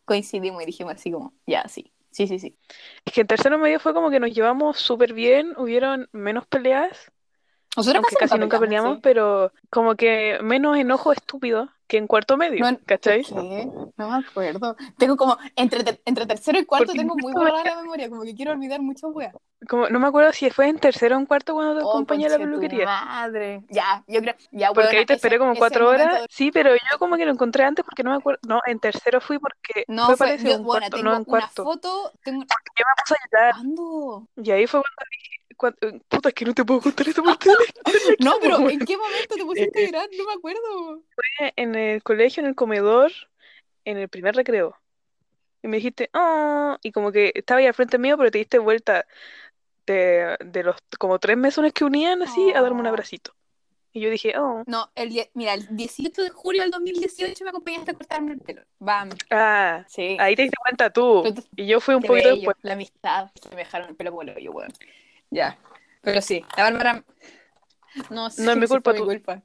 coincidimos 0.06 0.62
y 0.64 0.68
dijimos 0.68 0.94
así 0.96 1.12
como, 1.12 1.34
ya, 1.48 1.68
sí, 1.68 1.92
sí, 2.12 2.28
sí, 2.28 2.40
sí. 2.40 2.58
es 3.06 3.14
que 3.14 3.22
en 3.22 3.28
tercero 3.28 3.58
medio 3.58 3.80
fue 3.80 3.94
como 3.94 4.10
que 4.12 4.20
nos 4.20 4.32
llevamos 4.34 4.78
súper 4.78 5.14
bien, 5.14 5.54
hubieron 5.58 6.10
menos 6.12 6.46
peleas, 6.48 7.12
Nosotros 7.78 8.04
aunque 8.04 8.16
casi 8.18 8.38
nunca 8.40 8.60
peleamos, 8.60 9.00
pero 9.02 9.52
como 9.70 9.96
que 9.96 10.40
menos 10.42 10.78
enojo 10.78 11.12
estúpido 11.12 11.70
que 11.88 11.98
en 11.98 12.08
cuarto 12.08 12.36
medio, 12.38 12.66
No, 12.66 12.78
¿cachai? 12.86 13.24
¿Qué? 13.24 13.66
No 13.98 14.10
me 14.10 14.18
acuerdo. 14.18 14.76
Tengo 14.98 15.16
como, 15.16 15.38
entre, 15.56 16.02
entre 16.06 16.26
tercero 16.26 16.60
y 16.60 16.66
cuarto 16.66 16.88
Porque 16.88 17.00
tengo 17.00 17.16
muy 17.16 17.34
borrada 17.34 17.64
la 17.64 17.82
memoria, 17.82 18.10
como 18.10 18.24
que 18.24 18.36
quiero 18.36 18.52
olvidar 18.52 18.82
muchas 18.82 19.10
weas. 19.14 19.34
Como, 19.68 19.90
no 19.90 20.00
me 20.00 20.08
acuerdo 20.08 20.32
si 20.34 20.50
fue 20.52 20.68
en 20.68 20.78
tercero 20.78 21.16
o 21.16 21.20
en 21.20 21.26
cuarto 21.26 21.54
cuando 21.54 21.76
te 21.80 21.84
Oh, 21.84 21.90
acompañé 21.90 22.28
a 22.28 22.30
la 22.30 22.38
peluquería. 22.38 22.86
madre. 22.86 23.64
Ya, 23.70 24.04
yo 24.08 24.22
creo, 24.22 24.36
ya, 24.52 24.68
Porque 24.70 24.82
weona, 24.82 25.00
ahí 25.00 25.06
te 25.06 25.14
ese- 25.14 25.14
esperé 25.16 25.40
como 25.40 25.52
ese 25.52 25.60
cuatro 25.60 25.86
momento 25.86 26.04
horas. 26.04 26.26
Sí, 26.30 26.52
pero 26.52 26.76
yo 26.76 27.00
como 27.00 27.16
que 27.18 27.26
lo 27.26 27.32
encontré 27.32 27.64
antes 27.64 27.84
porque 27.84 28.04
no 28.04 28.12
me 28.12 28.18
acuerdo. 28.18 28.40
No, 28.48 28.62
en 28.68 28.80
tercero 28.80 29.20
fui 29.20 29.40
porque 29.40 29.86
No, 29.88 30.06
fue 30.08 30.16
fue, 30.18 30.38
yo, 30.38 30.52
en 30.52 30.64
bueno, 30.64 30.66
cuarto, 30.82 30.98
tengo 30.98 31.10
no 31.10 31.10
en 31.12 31.16
una 31.16 31.26
cuarto. 31.26 31.64
foto, 31.64 32.12
tengo... 32.24 32.42
Yo 32.44 32.86
me 32.86 33.02
puse 33.04 33.16
a 33.16 33.28
llorar. 33.32 33.52
¿Cuándo? 33.54 34.28
Y 34.38 34.52
ahí 34.52 34.68
fue 34.68 34.82
cuando 34.82 35.04
dije, 35.12 35.37
cuando- 35.58 35.78
puta, 36.08 36.30
es 36.30 36.36
que 36.36 36.46
no 36.46 36.54
te 36.54 36.64
puedo 36.64 36.80
contar 36.82 37.08
esa 37.10 37.22
parte. 37.24 37.50
No, 38.20 38.36
pero 38.42 38.60
Bueno. 38.60 38.70
¿en 38.80 38.86
qué 38.86 38.96
momento 38.98 39.36
te 39.36 39.44
pusiste 39.44 39.84
a 39.84 39.86
llorar? 39.88 40.10
No 40.18 40.26
me 40.26 40.34
acuerdo. 40.34 41.02
En 41.56 41.76
el 41.76 42.02
colegio, 42.04 42.42
en 42.42 42.48
el 42.50 42.56
comedor, 42.56 43.12
en 43.86 43.98
el 43.98 44.08
primer 44.10 44.36
recreo. 44.36 44.76
Y 45.64 45.68
me 45.68 45.78
dijiste, 45.78 46.10
oh, 46.14 46.78
y 46.84 46.92
como 46.92 47.12
que 47.12 47.32
estaba 47.36 47.60
ahí 47.60 47.66
al 47.66 47.74
frente 47.74 47.98
mío, 47.98 48.18
pero 48.18 48.32
te 48.32 48.38
diste 48.38 48.60
vuelta 48.60 49.06
de, 49.86 50.38
de 50.46 50.64
los 50.64 50.76
como 51.00 51.20
tres 51.20 51.38
mesones 51.38 51.74
que 51.74 51.84
unían 51.86 52.22
así 52.22 52.52
a 52.54 52.62
darme 52.62 52.80
un 52.80 52.86
Oh. 52.86 52.90
abracito. 52.90 53.34
Y 53.94 54.02
yo 54.02 54.10
dije, 54.12 54.38
oh, 54.38 54.64
No, 54.68 54.92
el 54.96 55.10
mira, 55.34 55.54
el 55.56 55.66
18 55.76 56.22
de 56.22 56.30
julio 56.30 56.62
del 56.62 56.70
2018 56.72 57.44
me 57.44 57.50
acompañaste 57.50 57.92
a 57.92 57.94
cortarme 57.96 58.34
el 58.34 58.40
pelo. 58.40 58.62
Bam. 58.80 59.10
ah, 59.32 59.84
Sí. 59.88 60.18
ahí 60.20 60.36
te 60.36 60.44
diste 60.44 60.58
cuenta 60.62 60.92
tú. 60.92 61.24
Y 61.56 61.66
yo 61.66 61.80
fui 61.80 61.96
un 61.96 62.02
poquito 62.02 62.30
bello, 62.30 62.36
después. 62.36 62.58
La 62.62 62.74
amistad. 62.74 63.32
Se 63.42 63.50
me 63.50 63.56
dejaron 63.58 63.90
el 63.90 63.96
pelo 63.96 64.12
como 64.12 64.22
el 64.24 64.30
hoyo, 64.38 64.52
weón. 64.52 64.72
Ya. 65.30 65.58
Pero 66.02 66.22
sí, 66.22 66.44
la 66.56 66.64
Bárbara. 66.64 67.04
No, 68.10 68.30
sí, 68.30 68.42
No 68.44 68.52
es 68.52 68.58
mi 68.58 68.64
sí 68.64 68.68
culpa, 68.70 68.92
fue 68.92 69.00
mi 69.00 69.06
culpa. 69.06 69.42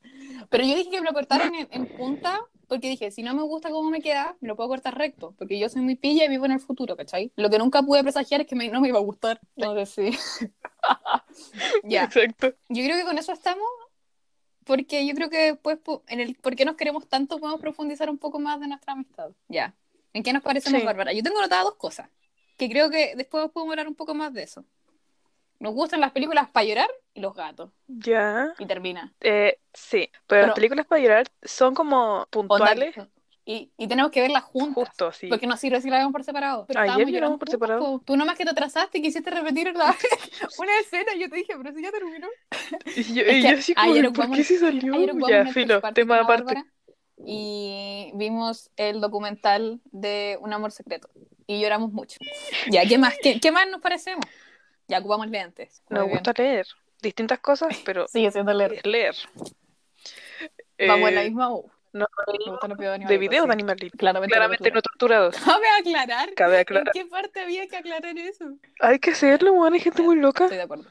Pero 0.50 0.64
yo 0.64 0.74
dije 0.74 0.90
que 0.90 1.00
me 1.00 1.06
lo 1.06 1.12
cortaran 1.14 1.54
en, 1.54 1.68
en 1.70 1.86
punta 1.86 2.40
porque 2.68 2.88
dije, 2.88 3.10
si 3.10 3.22
no 3.22 3.34
me 3.34 3.42
gusta 3.42 3.70
cómo 3.70 3.90
me 3.90 4.00
queda, 4.00 4.36
me 4.40 4.48
lo 4.48 4.56
puedo 4.56 4.68
cortar 4.68 4.96
recto. 4.96 5.34
Porque 5.38 5.58
yo 5.58 5.68
soy 5.68 5.82
muy 5.82 5.94
pilla 5.94 6.24
y 6.24 6.28
vivo 6.28 6.46
en 6.46 6.52
el 6.52 6.60
futuro, 6.60 6.96
¿cachai? 6.96 7.32
Lo 7.36 7.50
que 7.50 7.58
nunca 7.58 7.82
pude 7.82 8.02
presagiar 8.02 8.40
es 8.42 8.46
que 8.46 8.54
me- 8.56 8.68
no 8.68 8.80
me 8.80 8.88
iba 8.88 8.98
a 8.98 9.02
gustar. 9.02 9.40
Entonces 9.56 9.88
sí. 10.38 10.48
Ya. 11.84 12.04
Exacto. 12.04 12.54
Yo 12.68 12.84
creo 12.84 12.96
que 12.96 13.04
con 13.04 13.18
eso 13.18 13.32
estamos. 13.32 13.66
Porque 14.64 15.04
yo 15.06 15.14
creo 15.14 15.28
que 15.28 15.52
después, 15.52 15.78
en 16.06 16.20
el 16.20 16.36
por 16.36 16.54
qué 16.54 16.64
nos 16.64 16.76
queremos 16.76 17.08
tanto, 17.08 17.38
podemos 17.40 17.60
profundizar 17.60 18.08
un 18.08 18.18
poco 18.18 18.38
más 18.38 18.60
de 18.60 18.68
nuestra 18.68 18.92
amistad. 18.92 19.30
Ya. 19.48 19.74
¿En 20.12 20.22
qué 20.22 20.32
nos 20.32 20.42
parecemos 20.42 20.80
Sí. 20.80 20.86
Bárbara? 20.86 21.12
Yo 21.12 21.22
tengo 21.22 21.40
notadas 21.40 21.64
dos 21.64 21.74
cosas. 21.74 22.08
Que 22.56 22.68
creo 22.68 22.88
que 22.90 23.14
después 23.16 23.50
podemos 23.50 23.72
hablar 23.72 23.88
un 23.88 23.94
poco 23.96 24.14
más 24.14 24.32
de 24.32 24.44
eso. 24.44 24.64
Nos 25.62 25.74
gustan 25.74 26.00
las 26.00 26.10
películas 26.12 26.48
para 26.50 26.64
llorar 26.66 26.88
y 27.14 27.20
los 27.20 27.34
gatos. 27.34 27.70
Ya. 27.86 28.52
Y 28.58 28.66
termina. 28.66 29.12
Eh, 29.20 29.58
sí, 29.72 30.10
pero 30.26 30.46
las 30.48 30.54
películas 30.56 30.86
para 30.86 31.00
llorar 31.00 31.26
son 31.42 31.74
como 31.74 32.14
Onda- 32.14 32.26
puntuales, 32.30 32.96
y, 33.44 33.70
y 33.76 33.88
tenemos 33.88 34.10
que 34.12 34.20
verlas 34.20 34.44
juntas. 34.44 34.88
justo 34.88 35.08
así. 35.08 35.26
Porque 35.28 35.46
no 35.46 35.56
sirve 35.56 35.80
si 35.80 35.88
la 35.90 35.98
vemos 35.98 36.12
por 36.12 36.22
separado. 36.24 36.64
Pero 36.66 36.80
Ayer 36.80 37.08
lloramos 37.08 37.38
por 37.38 37.48
separado. 37.48 37.80
po. 37.80 38.02
Tú 38.04 38.16
nomás 38.16 38.36
que 38.36 38.44
te 38.44 38.50
atrasaste 38.50 38.98
y 38.98 39.02
quisiste 39.02 39.30
repetir 39.30 39.72
la- 39.74 39.96
una 40.58 40.78
escena. 40.80 41.14
Y 41.14 41.20
yo 41.20 41.28
te 41.30 41.36
dije, 41.36 41.52
pero 41.56 41.72
si 41.74 41.82
ya 41.82 41.90
terminó. 41.92 42.28
Y 42.96 43.14
yo, 43.14 43.22
y 43.24 43.42
yo 43.42 43.48
así 43.50 43.74
como, 43.74 43.90
ayer 43.92 44.04
¿por 44.06 44.12
ocupamos- 44.14 44.36
qué 44.36 44.44
se 44.44 44.58
salió? 44.58 45.28
Ya, 45.28 45.46
filo, 45.46 45.80
tema 45.94 46.20
aparte. 46.20 46.62
Y 47.24 48.10
vimos 48.14 48.70
el 48.76 49.00
documental 49.00 49.80
de 49.92 50.38
Un 50.40 50.52
amor 50.52 50.72
secreto. 50.72 51.08
Y 51.46 51.60
lloramos 51.60 51.92
mucho. 51.92 52.18
Ya, 52.70 52.84
¿qué 52.86 52.98
más? 52.98 53.14
¿Qué, 53.22 53.38
qué 53.40 53.50
más 53.52 53.68
nos 53.68 53.80
parecemos? 53.80 54.24
Ya 54.92 54.98
ocupamos 54.98 55.28
lentes. 55.28 55.82
Muy 55.88 55.98
Nos 55.98 56.06
bien. 56.06 56.18
gusta 56.18 56.34
leer 56.42 56.66
distintas 57.00 57.38
cosas, 57.40 57.68
pero 57.84 58.06
Sigue 58.08 58.30
siendo 58.30 58.52
leer. 58.52 58.74
es 58.74 58.86
leer. 58.86 59.16
Vamos 60.78 61.08
en 61.08 61.14
la 61.14 61.22
Eh, 61.22 61.24
misma 61.24 61.50
U. 61.54 61.70
no, 61.92 62.06
Me 62.26 62.38
videos 62.38 62.60
de 62.60 62.94
animalitos, 62.94 63.18
videos 63.20 63.46
de 63.46 63.52
animalitos. 63.52 63.98
Claramente. 63.98 64.32
Claramente 64.34 64.70
no 64.70 64.74
no 64.76 64.82
torturados. 64.82 65.36
Cabe 65.44 65.66
aclarar. 65.80 66.34
Cabe 66.34 66.54
¿En 66.56 66.60
aclarar. 66.60 66.92
qué 66.92 67.06
parte 67.06 67.40
había 67.40 67.66
que 67.68 67.76
aclarar 67.76 68.18
eso? 68.18 68.56
Hay 68.80 68.98
que 68.98 69.10
hacerlo, 69.12 69.52
weón, 69.52 69.72
hay 69.74 69.80
gente 69.80 70.02
muy 70.02 70.16
loca. 70.16 70.44
Estoy 70.44 70.58
de 70.58 70.64
acuerdo. 70.64 70.84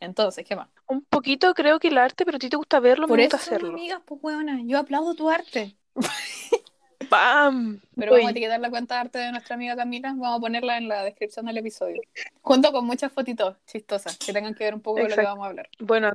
Entonces, 0.00 0.46
¿qué 0.46 0.56
más? 0.56 0.68
Un 0.88 1.02
poquito 1.04 1.52
creo 1.54 1.78
que 1.78 1.88
el 1.88 1.98
arte, 1.98 2.24
pero 2.24 2.36
a 2.36 2.38
ti 2.38 2.48
te 2.48 2.56
gusta 2.56 2.80
verlo, 2.80 3.06
Por 3.06 3.18
me 3.18 3.24
eso, 3.24 3.36
gusta 3.36 3.50
hacerlo. 3.54 3.70
amigas, 3.70 4.00
pues 4.06 4.20
yo 4.64 4.78
aplaudo 4.78 5.14
tu 5.14 5.28
arte. 5.28 5.76
¡Pam! 7.08 7.80
Pero 7.96 8.12
vamos 8.12 8.28
a 8.28 8.30
etiquetar 8.30 8.60
la 8.60 8.70
cuenta 8.70 8.94
de 8.94 9.00
arte 9.00 9.18
de 9.18 9.32
nuestra 9.32 9.54
amiga 9.54 9.74
Camila, 9.76 10.08
vamos 10.10 10.38
a 10.38 10.40
ponerla 10.40 10.76
en 10.78 10.88
la 10.88 11.02
descripción 11.02 11.46
del 11.46 11.58
episodio. 11.58 12.00
Junto 12.42 12.72
con 12.72 12.84
muchas 12.84 13.12
fotitos 13.12 13.56
chistosas 13.66 14.16
que 14.18 14.32
tengan 14.32 14.54
que 14.54 14.64
ver 14.64 14.74
un 14.74 14.80
poco 14.80 15.00
con 15.00 15.02
lo 15.02 15.08
que 15.08 15.14
Exacto. 15.14 15.30
vamos 15.30 15.44
a 15.44 15.48
hablar. 15.48 15.68
Bueno, 15.78 16.12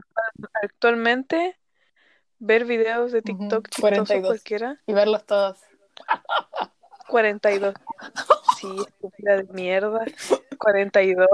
actualmente 0.62 1.58
ver 2.39 2.65
videos 2.65 3.12
de 3.12 3.22
TikTok 3.22 3.42
Ujú, 3.51 3.62
chistosos 3.63 3.82
42. 3.82 4.27
cualquiera, 4.27 4.82
Y 4.86 4.94
verlos 4.94 5.25
todos. 5.25 5.58
42. 7.08 7.74
Sí, 8.58 8.68
estúpida 8.88 9.38
de 9.38 9.44
mierda. 9.54 10.06
42. 10.58 11.27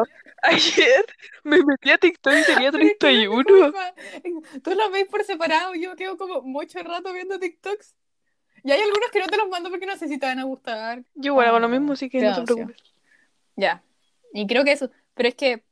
Ayer 0.43 1.05
me 1.43 1.63
metí 1.63 1.91
a 1.91 1.97
TikTok 1.97 2.33
y 2.33 2.43
tenía 2.45 2.71
Pero 2.71 2.83
es 2.87 2.97
que 2.99 3.05
no 3.05 3.09
es 3.11 3.19
mi 3.19 3.27
31. 3.27 3.43
culpa. 3.43 3.93
Tú 4.63 4.75
los 4.75 4.91
veis 4.91 5.07
por 5.07 5.23
separado, 5.23 5.75
yo 5.75 5.95
quedo 5.95 6.17
como 6.17 6.41
mucho 6.41 6.79
rato 6.83 7.13
viendo 7.13 7.39
TikToks. 7.39 7.95
Y 8.63 8.71
hay 8.71 8.81
algunos 8.81 9.09
que 9.11 9.19
no 9.19 9.27
te 9.27 9.37
los 9.37 9.49
mando 9.49 9.69
porque 9.69 9.85
no 9.85 9.95
sé 9.97 10.07
si 10.07 10.17
te 10.17 10.25
van 10.25 10.39
a 10.39 10.43
gustar. 10.43 11.03
Yo 11.15 11.31
igual 11.31 11.47
hago 11.47 11.59
lo 11.59 11.69
mismo, 11.69 11.93
así 11.93 12.09
que 12.09 12.21
no 12.21 12.35
te 12.35 12.43
preocupes. 12.43 12.77
Ya. 13.55 13.81
Y 14.33 14.45
creo 14.47 14.63
que 14.63 14.71
eso. 14.71 14.89
Pero 15.15 15.29
es 15.29 15.35
que 15.35 15.63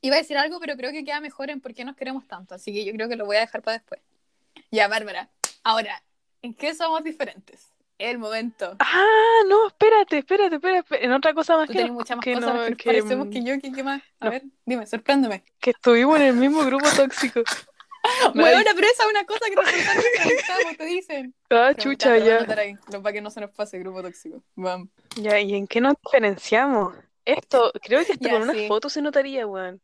iba 0.00 0.16
a 0.16 0.18
decir 0.18 0.36
algo, 0.38 0.58
pero 0.60 0.76
creo 0.76 0.90
que 0.90 1.04
queda 1.04 1.20
mejor 1.20 1.50
en 1.50 1.60
por 1.60 1.74
qué 1.74 1.84
nos 1.84 1.96
queremos 1.96 2.26
tanto. 2.26 2.54
Así 2.54 2.72
que 2.72 2.84
yo 2.84 2.92
creo 2.92 3.08
que 3.08 3.16
lo 3.16 3.26
voy 3.26 3.36
a 3.36 3.40
dejar 3.40 3.62
para 3.62 3.78
después. 3.78 4.00
Ya, 4.70 4.88
Bárbara. 4.88 5.28
Ahora, 5.62 6.02
¿en 6.42 6.54
qué 6.54 6.74
somos 6.74 7.04
diferentes? 7.04 7.72
El 7.98 8.18
momento. 8.18 8.76
Ah, 8.78 9.40
no, 9.48 9.66
espérate, 9.66 10.18
espérate, 10.18 10.54
espérate. 10.56 11.04
En 11.04 11.12
otra 11.12 11.34
cosa 11.34 11.56
más 11.56 11.66
Tú 11.66 11.72
que, 11.72 11.78
tienes 11.80 11.92
muchas 11.92 12.16
más 12.16 12.24
que 12.24 12.34
cosas 12.34 12.54
no- 12.54 12.64
que 12.66 12.76
que, 12.76 12.84
parecemos 12.84 13.26
mm, 13.26 13.30
que 13.30 13.42
yo. 13.42 13.58
¿Qué, 13.60 13.72
qué 13.72 13.82
más? 13.82 14.02
A 14.20 14.26
no. 14.26 14.30
ver, 14.30 14.42
dime, 14.64 14.86
sorpréndeme. 14.86 15.42
que 15.58 15.70
estuvimos 15.70 16.16
en 16.16 16.22
el 16.26 16.34
mismo 16.34 16.64
grupo 16.64 16.86
tóxico. 16.96 17.42
No, 18.34 18.42
Bueno, 18.42 18.70
pero 18.74 18.86
esa 18.86 19.04
es 19.04 19.10
una 19.10 19.24
cosa 19.24 19.46
que 19.48 19.56
nosotros 19.56 20.76
te 20.76 20.84
dicen. 20.84 21.34
Ah, 21.50 21.72
chucha, 21.74 22.18
ya. 22.18 22.44
para 22.44 23.12
que 23.12 23.20
no 23.20 23.30
se 23.30 23.40
nos 23.40 23.50
pase 23.50 23.78
grupo 23.78 24.02
tóxico. 24.02 24.42
Vamos. 24.54 24.88
Ya, 25.16 25.40
¿y 25.40 25.54
en 25.54 25.66
qué 25.66 25.80
nos 25.80 25.94
diferenciamos? 26.04 26.94
Esto, 27.24 27.72
creo 27.82 28.04
que 28.04 28.12
hasta 28.12 28.30
con 28.30 28.42
una 28.42 28.54
foto 28.68 28.88
se 28.88 29.02
notaría, 29.02 29.46
weón. 29.46 29.80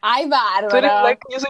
Ay, 0.00 0.28
Tú 0.68 0.76
eres 0.76 0.90
blanca, 1.00 1.28
yo 1.30 1.38
soy 1.40 1.48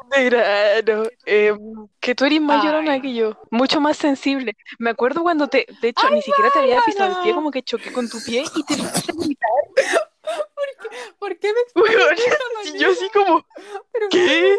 em, 1.27 1.89
que 2.01 2.15
tú 2.15 2.25
eres 2.25 2.41
más 2.41 2.61
Ay. 2.61 2.67
llorona 2.67 3.01
que 3.01 3.15
yo, 3.15 3.39
mucho 3.51 3.81
más 3.81 3.97
sensible. 3.97 4.57
Me 4.79 4.91
acuerdo 4.91 5.23
cuando 5.23 5.49
te, 5.49 5.67
de 5.83 5.89
hecho, 5.89 6.09
ni 6.11 6.23
siquiera 6.23 6.51
te 6.51 6.61
había 6.61 6.81
pisado 6.83 7.17
el 7.17 7.23
pie, 7.23 7.35
como 7.35 7.51
que 7.51 7.63
choqué 7.63 7.93
con 7.93 8.09
tu 8.09 8.23
pie 8.23 8.45
y 8.55 8.65
te 8.65 8.75
empecé 8.75 9.11
a 9.11 9.15
vomitar, 9.15 9.49
¿Por 11.19 11.39
qué 11.39 11.53
me 11.53 11.83
de 11.83 12.15
esa 12.15 12.37
Y 12.65 12.71
manera? 12.73 12.79
yo 12.79 12.91
así 12.91 13.09
como, 13.11 13.47
Pero, 13.93 14.07
¿qué? 14.11 14.57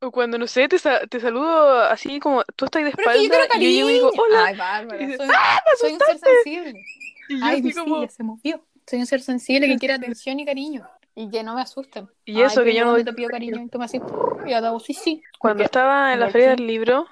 O 0.00 0.10
cuando, 0.10 0.36
no 0.38 0.46
sé, 0.46 0.68
te, 0.68 0.78
sa- 0.78 1.06
te 1.06 1.20
saludo 1.20 1.80
así 1.84 2.20
como, 2.20 2.42
tú 2.56 2.66
estás 2.66 2.84
de 2.84 2.90
Pero 2.90 3.10
es 3.10 3.16
que 3.16 3.22
yo 3.24 3.30
espalda 3.30 3.46
quiero 3.48 3.60
y 3.60 3.64
yo 3.64 3.70
llego 3.70 3.90
y 3.90 3.92
digo, 3.94 4.10
cariño. 4.10 4.22
hola. 4.24 4.44
Ay, 4.46 4.56
Bárbara, 4.56 5.02
Y 5.02 5.06
dices, 5.06 5.26
soy, 5.26 5.34
¡Ah, 5.36 5.60
me 5.64 5.76
soy 5.78 5.92
un 5.92 5.98
ser 6.00 6.08
asustaste! 6.08 6.42
sensible. 6.44 6.84
Y 7.26 7.38
yo 7.38 7.44
Ay, 7.46 7.52
así 7.54 7.62
mi 7.62 7.72
como, 7.72 7.94
silla 7.96 8.08
se 8.10 8.22
movió. 8.22 8.66
Soy 8.86 8.98
un 8.98 9.06
ser 9.06 9.22
sensible 9.22 9.66
que 9.66 9.78
quiere 9.78 9.94
atención 9.94 10.38
y 10.40 10.44
cariño. 10.44 10.86
Y 11.14 11.30
que 11.30 11.42
no 11.42 11.54
me 11.54 11.62
asusten. 11.62 12.06
Y 12.26 12.42
eso 12.42 12.62
que 12.62 12.74
yo 12.74 12.84
no 12.84 12.90
doy 12.92 13.02
te 13.04 13.14
pido 13.14 13.30
cariño 13.30 13.62
y 13.62 13.68
tú 13.70 13.78
me 13.78 13.86
haces, 13.86 14.02
y 14.46 14.50
yo 14.50 14.60
te 14.60 14.66
hago, 14.66 14.78
sí, 14.78 14.92
sí. 14.92 15.22
cuando 15.38 15.64
estaba 15.64 16.12
en 16.12 16.20
la 16.20 16.28
feria 16.28 16.50
del 16.50 16.66
libro, 16.66 17.06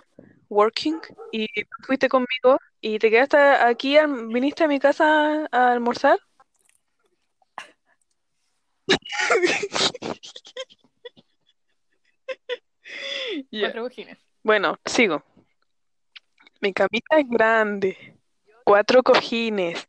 working, 0.51 1.01
y 1.31 1.47
tú 1.47 1.77
fuiste 1.87 2.11
conmigo 2.11 2.59
y 2.83 2.99
te 2.99 3.09
quedaste 3.11 3.39
aquí, 3.39 3.97
al- 3.97 4.27
viniste 4.27 4.65
a 4.65 4.69
mi 4.69 4.79
casa 4.79 5.49
a 5.51 5.73
almorzar. 5.73 6.19
Cuatro 13.51 13.83
cojines. 13.83 14.19
Bueno, 14.43 14.79
sigo. 14.85 15.23
Mi 16.61 16.73
camita 16.73 17.19
es 17.19 17.29
grande, 17.29 18.17
cuatro 18.65 19.03
cojines. 19.03 19.89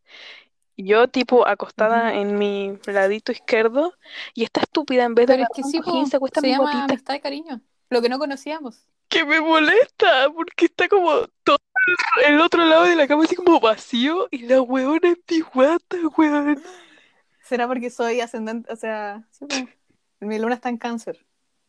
Yo 0.75 1.07
tipo 1.07 1.47
acostada 1.47 2.15
en 2.15 2.37
mi 2.39 2.79
ladito 2.87 3.31
izquierdo 3.31 3.93
y 4.33 4.43
esta 4.43 4.61
estúpida 4.61 5.03
en 5.03 5.13
vez 5.13 5.27
de 5.27 5.33
Pero 5.35 5.43
es 5.43 5.49
que 5.55 5.63
sí, 5.63 5.79
cojín 5.79 6.07
se 6.07 6.17
se 6.17 6.41
mi 6.41 6.49
llama 6.49 6.63
botita. 6.63 6.83
amistad 6.85 7.13
y 7.13 7.19
cariño. 7.19 7.61
Lo 7.89 8.01
que 8.01 8.09
no 8.09 8.17
conocíamos. 8.17 8.87
Que 9.07 9.23
me 9.23 9.39
molesta 9.39 10.31
porque 10.33 10.65
está 10.65 10.87
como 10.87 11.27
todo 11.43 11.57
el 12.25 12.39
otro 12.39 12.65
lado 12.65 12.83
de 12.85 12.95
la 12.95 13.07
cama 13.07 13.25
así 13.25 13.35
como 13.35 13.59
vacío 13.59 14.27
y 14.31 14.39
la 14.47 14.61
huevona 14.61 15.09
es 15.09 15.19
mi 15.29 15.41
guata, 15.41 15.97
weón. 16.17 16.63
¿Será 17.43 17.67
porque 17.67 17.91
soy 17.91 18.21
ascendente? 18.21 18.71
O 18.73 18.75
sea, 18.75 19.27
sí, 19.29 19.45
mi 20.21 20.39
luna 20.39 20.55
está 20.55 20.69
en 20.69 20.77
cáncer. 20.77 21.23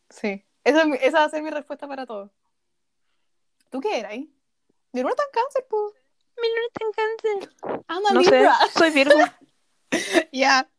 Sí. 0.09 0.44
Esa, 0.65 0.83
esa 1.01 1.19
va 1.19 1.23
a 1.25 1.29
ser 1.29 1.41
mi 1.43 1.49
respuesta 1.51 1.87
para 1.87 2.05
todo. 2.05 2.31
¿Tú 3.69 3.79
qué 3.79 3.99
eras 3.99 4.11
ahí? 4.11 4.29
Mi 4.91 5.01
luna 5.01 5.11
está 5.11 5.23
en 5.23 5.31
cáncer, 5.31 5.65
pues. 5.69 5.93
Mi 6.41 6.47
luna 6.49 6.67
está 6.67 6.85
en 6.85 6.91
cáncer. 6.91 7.83
I'm 7.87 8.05
a 8.05 8.13
No 8.13 8.23
sé, 8.23 8.37
Libra. 8.37 8.55
soy 8.77 8.89
Virgo. 8.91 9.19
Ya. 10.33 10.69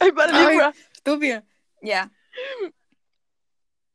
Ay, 0.00 0.12
para. 0.12 0.48
Libra. 0.50 0.74
Estúpida. 0.92 1.44
Ya. 1.80 2.10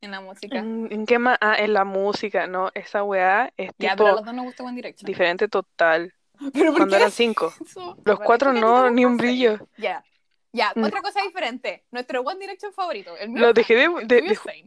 En 0.00 0.10
la 0.10 0.20
música. 0.20 0.58
¿En, 0.58 0.88
en 0.90 1.06
qué 1.06 1.18
más? 1.18 1.38
Ah, 1.40 1.54
en 1.56 1.72
la 1.74 1.84
música, 1.84 2.48
no, 2.48 2.70
esa 2.74 3.04
weá 3.04 3.52
es 3.56 3.70
Ya, 3.78 3.94
pero 3.94 4.08
a 4.08 4.12
los 4.14 4.24
dos 4.24 4.34
nos 4.34 4.44
gusta 4.46 4.64
One 4.64 4.74
Direction. 4.74 5.06
diferente 5.06 5.46
total. 5.48 6.12
¿Pero 6.52 6.66
por 6.72 6.76
Cuando 6.78 6.96
qué 6.96 7.02
eran 7.02 7.10
cinco. 7.12 7.52
eso? 7.64 7.96
Los 8.04 8.18
cuatro 8.18 8.52
no, 8.52 8.90
ni 8.90 9.04
un 9.04 9.16
brillo. 9.16 9.68
Ya. 9.76 10.04
Ya, 10.52 10.72
Mm. 10.74 10.84
otra 10.84 11.00
cosa 11.02 11.22
diferente. 11.22 11.84
Nuestro 11.90 12.20
One 12.20 12.38
Direction 12.38 12.72
favorito. 12.72 13.16
El 13.16 13.30
mío 13.30 13.40
Lo 13.46 13.52
dejé 13.52 13.74
de, 13.74 13.88
de- 14.04 14.22
de-. 14.22 14.66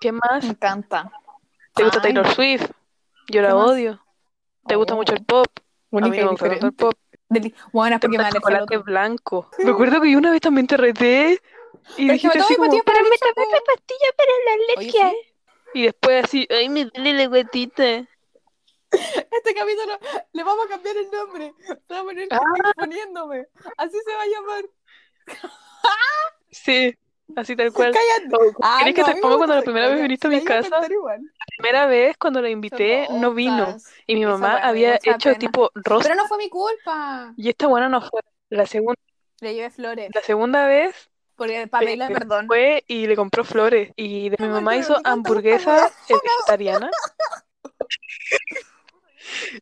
¿Qué 0.00 0.12
más? 0.12 0.42
Me 0.44 0.50
encanta. 0.50 1.10
¿Te 1.74 1.84
gusta 1.84 1.98
Ay, 1.98 2.02
Taylor 2.14 2.34
Swift? 2.34 2.70
Yo 3.28 3.42
la 3.42 3.54
odio. 3.54 4.04
¿Te 4.66 4.74
gusta 4.76 4.94
oh, 4.94 4.96
mucho 4.96 5.14
el 5.14 5.24
pop? 5.24 5.46
A 5.56 5.62
única 5.96 6.10
mí 6.10 6.22
me 6.24 6.30
gusta 6.30 6.46
el 6.46 6.72
pop. 6.74 6.94
Deli- 7.28 7.54
Bueno, 7.72 7.94
es 7.96 8.00
¿Te 8.00 8.08
porque 8.08 8.18
me 8.18 8.24
gusta 8.24 8.38
chocolate 8.40 8.76
blanco? 8.78 9.48
Me 9.58 9.70
acuerdo 9.70 10.00
que 10.00 10.10
yo 10.10 10.18
una 10.18 10.32
vez 10.32 10.40
también 10.40 10.66
te 10.66 10.76
reté 10.76 11.40
y 11.96 12.02
Pero 12.06 12.12
dijiste 12.14 12.38
así 12.40 12.56
como, 12.56 12.66
pastillas 12.66 12.84
para 12.84 12.98
pero 12.98 13.04
la 13.04 13.10
me 13.10 13.18
tomé 13.18 13.32
po". 13.34 13.50
una 13.50 13.60
pastilla 13.66 14.10
para 14.16 14.30
la 14.44 14.52
Oye, 14.54 14.72
alergia. 14.76 15.10
sí. 15.10 15.16
Y 15.74 15.82
después 15.84 16.24
así, 16.24 16.46
ay, 16.50 16.68
me 16.68 16.84
duele 16.86 17.12
la 17.12 17.26
guatita. 17.28 17.84
Este 18.90 19.54
capítulo 19.54 19.98
le 20.32 20.42
vamos 20.42 20.66
a 20.66 20.68
cambiar 20.68 20.96
el 20.96 21.10
nombre. 21.12 21.54
Se 21.86 21.94
va 21.94 22.00
a 22.00 22.02
poner 22.02 22.26
Ah. 22.32 22.40
exponiéndome. 22.64 23.46
Así 23.76 23.96
se 24.04 24.12
va 24.14 24.22
a 24.22 24.26
llamar. 24.26 24.64
Sí, 26.50 26.96
así 27.36 27.54
tal 27.56 27.72
cual. 27.72 27.92
O, 28.32 28.52
Ah, 28.62 28.78
¿Querés 28.80 28.94
que 28.94 29.00
no, 29.02 29.06
te 29.06 29.20
ponga 29.20 29.36
cuando 29.36 29.54
la 29.54 29.62
primera 29.62 29.88
vez 29.88 30.02
viniste 30.02 30.26
a 30.26 30.30
mi 30.30 30.42
casa? 30.44 30.80
La 30.80 30.86
primera 31.56 31.86
vez 31.86 32.16
cuando 32.18 32.42
la 32.42 32.50
invité 32.50 33.06
no 33.12 33.32
vino. 33.32 33.76
Y 34.06 34.16
mi 34.16 34.26
mamá 34.26 34.56
había 34.58 34.96
hecho 34.96 35.30
pena. 35.30 35.38
tipo 35.38 35.70
rosa. 35.74 36.08
Pero 36.08 36.20
no 36.20 36.26
fue 36.26 36.38
mi 36.38 36.48
culpa. 36.48 37.32
Y 37.36 37.48
esta 37.48 37.66
buena 37.68 37.88
no 37.88 38.00
fue. 38.02 38.20
La 38.50 38.66
segunda, 38.66 38.98
Le 39.40 39.54
llevé 39.54 39.70
flores. 39.70 40.10
la 40.12 40.22
segunda 40.22 40.66
vez 40.66 41.08
Porque 41.36 41.68
pedirle 41.68 42.06
eh, 42.06 42.10
perdón. 42.12 42.46
fue 42.48 42.82
y 42.88 43.06
le 43.06 43.14
compró 43.14 43.44
flores. 43.44 43.92
Y 43.94 44.28
de 44.30 44.36
mi 44.40 44.48
mamá 44.48 44.76
hizo 44.76 44.96
hamburguesa 45.04 45.88
vegetariana. 46.08 46.90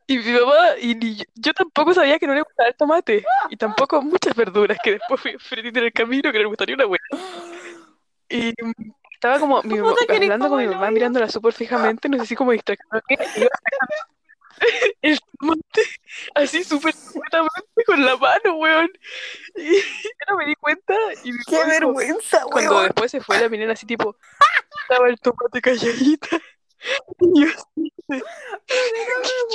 Y 0.07 0.19
mi 0.19 0.33
mamá, 0.33 0.79
y 0.81 0.95
ni 0.95 1.17
yo, 1.17 1.25
yo 1.35 1.55
tampoco 1.55 1.95
sabía 1.95 2.19
que 2.19 2.27
no 2.27 2.35
le 2.35 2.43
gustaba 2.43 2.69
el 2.69 2.77
tomate. 2.77 3.25
Y 3.51 3.57
tampoco 3.57 4.03
muchas 4.03 4.35
verduras 4.35 4.79
que 4.83 4.93
después 4.93 5.21
fui 5.21 5.37
frito 5.39 5.79
en 5.79 5.87
el 5.87 5.93
camino 5.93 6.31
que 6.33 6.39
no 6.39 6.43
le 6.45 6.49
gustaría 6.49 6.75
una 6.75 6.87
hueá. 6.87 7.01
Y 8.29 8.55
estaba 9.13 9.41
como 9.41 9.63
mi 9.63 9.79
mamá, 9.79 9.95
hablando 10.09 10.49
con 10.49 10.59
mi 10.59 10.67
mamá, 10.67 10.91
mirándola 10.91 11.29
súper 11.29 11.53
fijamente, 11.53 12.09
no 12.09 12.19
sé 12.19 12.27
si 12.27 12.37
como 12.37 12.53
distracción. 12.53 13.03
El 15.03 15.21
tomate 15.39 15.83
así 16.35 16.65
súper 16.65 16.93
discretamente 16.93 17.85
con 17.87 18.05
la 18.05 18.17
mano, 18.17 18.57
weón. 18.57 18.91
Y 19.55 19.77
yo 19.77 20.11
no 20.29 20.37
me 20.37 20.47
di 20.47 20.55
cuenta 20.57 20.95
y 21.25 21.33
¡Qué 21.47 21.65
vergüenza, 21.65 22.43
cuando 22.43 22.73
weón! 22.73 22.85
después 22.85 23.11
se 23.11 23.21
fue 23.21 23.41
la 23.41 23.49
minera 23.49 23.73
así 23.73 23.87
tipo, 23.87 24.17
estaba 24.83 25.09
el 25.09 25.19
tomate 25.21 25.61
calladita. 25.61 26.41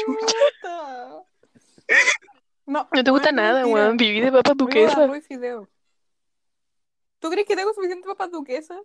Puta! 0.05 1.23
No, 2.65 2.87
no 2.91 3.03
te 3.03 3.11
gusta 3.11 3.31
nada, 3.31 3.65
weón. 3.65 3.97
Viví 3.97 4.21
de 4.21 4.31
de 4.31 4.41
duquesa. 4.55 5.09
¿Tú 7.19 7.29
crees 7.29 7.47
que 7.47 7.55
tengo 7.55 7.73
suficiente 7.73 8.07
papas 8.07 8.31
duquesa? 8.31 8.79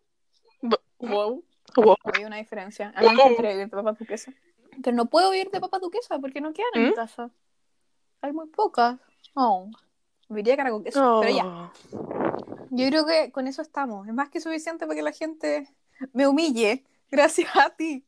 Wow. 0.98 1.44
Wow. 1.76 1.96
Hay 2.14 2.24
una 2.24 2.36
diferencia. 2.36 2.92
A 2.94 3.02
mí 3.02 3.08
me 3.14 3.28
vivir 3.28 3.56
de 3.56 3.68
papas 3.68 3.98
duquesa. 3.98 4.32
Pero 4.82 4.96
no 4.96 5.06
puedo 5.06 5.30
vivir 5.30 5.50
de 5.50 5.60
papas 5.60 5.80
duquesa 5.80 6.18
porque 6.18 6.40
no 6.40 6.52
quedan 6.52 6.70
en 6.74 6.82
mi 6.84 6.90
¿Mm? 6.90 6.94
casa. 6.94 7.30
Hay 8.20 8.32
muy 8.32 8.46
pocas. 8.46 8.98
Oh. 9.34 9.70
Viviría 10.28 10.56
cara 10.56 10.70
con 10.70 10.84
queso. 10.84 11.20
Pero 11.20 11.36
ya. 11.36 11.44
Oh. 11.44 11.72
Yo 12.70 12.88
creo 12.88 13.06
que 13.06 13.32
con 13.32 13.46
eso 13.46 13.62
estamos. 13.62 14.06
Es 14.06 14.14
más 14.14 14.28
que 14.28 14.40
suficiente 14.40 14.86
para 14.86 14.96
que 14.96 15.02
la 15.02 15.12
gente 15.12 15.68
me 16.12 16.26
humille. 16.26 16.84
Gracias 17.10 17.48
a 17.56 17.70
ti. 17.70 18.04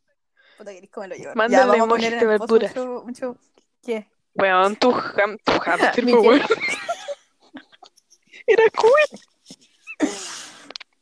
Puta, 0.61 0.73
querés 0.75 0.91
cómo 0.91 1.07
lo 1.07 1.15
llevo. 1.15 1.33
Mándale 1.37 2.11
Ya, 2.11 2.19
de 2.21 2.27
verduras. 2.27 2.77
Mucho, 2.77 3.03
mucho... 3.07 3.37
¿Qué? 3.83 4.11
Weón, 4.35 4.77
tu, 4.77 4.91
ham, 4.93 5.39
tu 5.43 5.53
hamster, 5.61 6.05
weón. 6.05 6.39
Era 8.47 8.65
cool. 8.77 10.11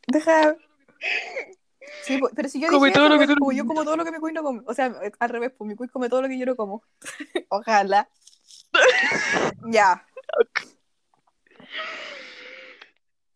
Deja. 0.06 0.54
Sí, 2.04 2.20
pero 2.36 2.48
si 2.48 2.60
yo 2.60 2.68
Come 2.68 2.86
dije 2.90 3.00
todo 3.00 3.08
lo 3.08 3.18
que 3.18 3.26
pues, 3.26 3.28
tú- 3.30 3.34
como 3.40 3.50
yo 3.50 3.66
como 3.66 3.82
todo 3.82 3.96
lo 3.96 4.04
que 4.04 4.12
mi 4.12 4.18
cuy 4.18 4.32
no 4.32 4.44
come. 4.44 4.62
O 4.64 4.72
sea, 4.74 4.94
al 5.18 5.28
revés, 5.28 5.50
pues 5.58 5.66
mi 5.66 5.74
cuy 5.74 5.88
come 5.88 6.08
todo 6.08 6.22
lo 6.22 6.28
que 6.28 6.38
yo 6.38 6.46
no 6.46 6.54
como. 6.54 6.84
Ojalá. 7.48 8.08
ya. 9.72 10.06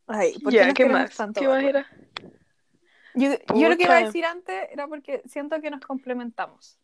Ay, 0.07 0.38
¿por 0.38 0.52
qué 0.52 0.57
Ya, 0.59 0.67
nos 0.67 0.75
¿qué 0.75 0.83
queremos 0.85 1.00
más? 1.02 1.17
tanto, 1.17 1.41
¿Qué 1.41 1.49
más 1.49 1.64
era? 1.64 1.85
Yo, 3.14 3.31
yo 3.54 3.69
lo 3.69 3.76
que 3.76 3.85
iba 3.85 3.97
a 3.97 4.04
decir 4.04 4.25
antes 4.25 4.69
era 4.71 4.87
porque 4.87 5.23
siento 5.26 5.61
que 5.61 5.71
nos 5.71 5.81
complementamos. 5.81 6.78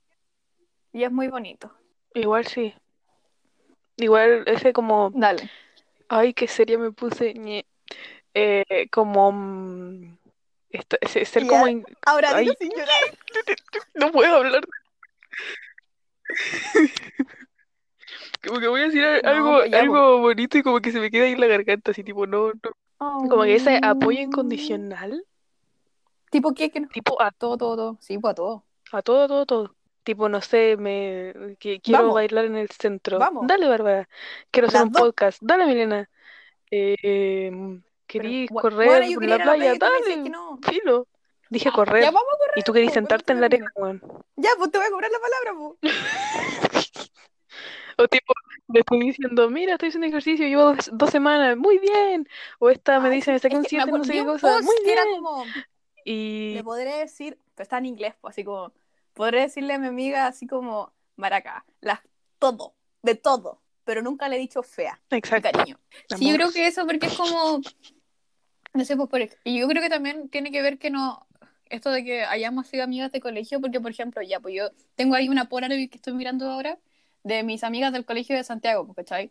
Y 0.93 1.05
es 1.05 1.13
muy 1.13 1.29
bonito. 1.29 1.73
Igual 2.15 2.47
sí. 2.47 2.75
Igual 3.97 4.45
ese 4.47 4.73
como, 4.73 5.11
Dale. 5.15 5.51
ay, 6.09 6.35
qué 6.35 6.47
seria 6.49 6.79
me 6.79 6.93
puse. 6.93 7.65
Eh, 8.35 8.89
como 8.93 9.33
mm, 9.33 10.17
esto- 10.71 10.97
ser 11.07 11.47
como 11.47 11.67
in- 11.67 11.85
Ahora 12.07 12.37
Ay. 12.37 12.49
sin 12.61 12.71
llorar. 12.71 13.19
no 13.95 14.13
puedo 14.13 14.37
hablar. 14.37 14.67
Como 18.47 18.61
que 18.61 18.69
voy 18.69 18.81
a 18.83 18.85
decir 18.85 19.03
No, 19.03 19.29
algo, 19.31 19.65
ya, 19.67 19.81
algo 19.81 20.19
bonito 20.19 20.59
y 20.59 20.63
como 20.63 20.81
que 20.81 20.93
se 20.93 21.01
me 21.01 21.11
queda 21.11 21.25
ahí 21.25 21.33
en 21.33 21.41
la 21.41 21.47
garganta, 21.49 21.91
así 21.91 22.05
tipo, 22.05 22.27
no, 22.27 22.53
no. 22.53 23.29
Como 23.29 23.43
que 23.43 23.57
ese 23.57 23.81
apoyo 23.83 24.19
Oh. 24.21 24.23
incondicional, 24.23 25.25
¿Tipo 26.31 26.53
qué? 26.55 26.71
Que 26.71 26.81
no- 26.81 26.89
tipo 26.89 27.21
a, 27.21 27.31
Todo, 27.31 27.57
todo, 27.57 27.77
todo. 27.77 27.99
Sí, 28.01 28.19
pues 28.19 28.33
a 28.33 28.35
todo. 28.35 28.65
a 28.93 29.03
todo, 29.03 29.29
todo, 29.29 29.47
todo. 29.47 29.75
Tipo, 30.03 30.29
no 30.29 30.41
sé, 30.41 30.77
me 30.79 31.57
que 31.59 31.81
quiero 31.81 31.99
Vamos. 32.01 32.15
bailar 32.15 32.47
en 32.47 32.57
el 32.57 32.71
centro. 32.71 33.19
Vamos. 33.19 33.47
Dale, 33.47 33.69
Bárbara. 33.69 34.09
Quiero 34.51 34.69
hacer 34.69 34.81
Las 34.81 34.87
un 34.87 34.93
dos. 34.93 35.03
podcast. 35.03 35.39
Dale, 35.43 35.67
Milena. 35.67 36.09
Eh, 36.71 37.51
Pero, 37.51 37.83
¿querís 38.07 38.51
bu- 38.51 38.61
correr 38.63 38.87
bueno, 38.87 39.07
yo 39.07 39.15
por 39.15 39.21
quería 39.21 39.37
la 39.37 39.43
ir 39.45 39.51
a 39.51 39.55
playa? 39.55 39.73
tú 39.79 39.87
me 39.87 40.09
Dale, 40.11 40.23
que 40.23 40.31
no. 40.31 40.59
filo. 40.63 41.07
Dije 41.51 41.69
Ah, 41.69 41.73
correr. 41.73 42.03
Ya 42.03 42.11
vamos 42.11 42.29
a 42.35 42.39
correr. 42.39 42.53
Y 42.57 42.63
tú 42.63 42.73
querías 42.73 42.91
po, 42.93 42.95
cuando 42.95 43.09
sentarte 43.09 43.33
en 43.33 43.41
la 43.41 43.47
arena, 43.47 43.73
weón. 43.77 44.03
Ya, 44.37 44.51
pues 44.59 44.71
te 44.71 44.79
voy 44.79 44.87
a 44.87 44.91
cobrar 44.91 45.11
la 45.11 45.19
palabra, 45.19 45.53
po. 45.59 45.79
O 48.01 48.07
tipo, 48.07 48.33
le 48.69 48.81
estoy 48.81 49.01
diciendo, 49.01 49.51
mira, 49.51 49.73
estoy 49.73 49.89
haciendo 49.89 50.07
ejercicio, 50.07 50.47
llevo 50.47 50.63
dos, 50.75 50.89
dos 50.93 51.11
semanas, 51.11 51.57
muy 51.57 51.79
bien. 51.79 52.29
O 52.61 52.71
esta 52.71 53.01
me 53.01 53.09
Ay, 53.09 53.17
dice, 53.17 53.33
me 53.33 53.39
saqué 53.41 53.57
es 53.57 53.59
un 53.59 53.65
que 53.65 53.77
me 53.77 53.83
7, 53.83 53.93
no 53.93 54.05
sé 54.05 54.13
qué 54.13 54.21
un 54.23 54.27
cosa, 54.29 54.53
post 54.53 54.65
muy 54.65 54.77
que 54.85 54.93
era 54.93 55.03
bien. 55.05 55.17
como, 55.17 55.45
Y 56.11 56.55
le 56.55 56.65
podré 56.65 56.97
decir, 56.97 57.39
pero 57.55 57.65
está 57.65 57.77
en 57.77 57.85
inglés, 57.85 58.15
pues 58.19 58.33
así 58.33 58.43
como, 58.43 58.73
podré 59.13 59.43
decirle 59.43 59.75
a 59.75 59.79
mi 59.79 59.89
amiga 59.89 60.27
así 60.27 60.47
como, 60.47 60.91
Maraca, 61.17 61.67
las, 61.83 62.01
todo, 62.39 62.75
de 63.03 63.15
todo, 63.15 63.61
pero 63.85 64.01
nunca 64.01 64.27
le 64.27 64.37
he 64.37 64.39
dicho 64.39 64.63
fea, 64.63 64.99
exacto. 65.11 65.51
cariño. 65.53 65.79
Sí, 66.17 66.31
yo 66.31 66.35
creo 66.37 66.51
que 66.51 66.67
eso 66.67 66.87
porque 66.87 67.09
es 67.09 67.15
como, 67.15 67.61
no 68.73 68.85
sé, 68.87 68.97
pues, 68.97 69.11
por, 69.11 69.21
y 69.45 69.59
yo 69.59 69.69
creo 69.69 69.83
que 69.83 69.91
también 69.91 70.31
tiene 70.31 70.51
que 70.51 70.63
ver 70.63 70.79
que 70.79 70.89
no, 70.89 71.27
esto 71.69 71.91
de 71.91 72.03
que 72.03 72.25
hayamos 72.25 72.69
sido 72.69 72.85
amigas 72.85 73.13
de 73.13 73.21
colegio, 73.21 73.61
porque 73.61 73.79
por 73.79 73.91
ejemplo, 73.91 74.23
ya, 74.23 74.41
pues 74.41 74.55
yo 74.55 74.71
tengo 74.95 75.15
ahí 75.15 75.29
una 75.29 75.51
Polaroid 75.51 75.91
que 75.91 75.97
estoy 75.97 76.15
mirando 76.15 76.51
ahora 76.51 76.79
de 77.23 77.43
mis 77.43 77.63
amigas 77.65 77.93
del 77.93 78.07
colegio 78.07 78.35
de 78.35 78.45
Santiago, 78.45 78.87
pues, 78.87 78.97
¿cachai? 78.97 79.31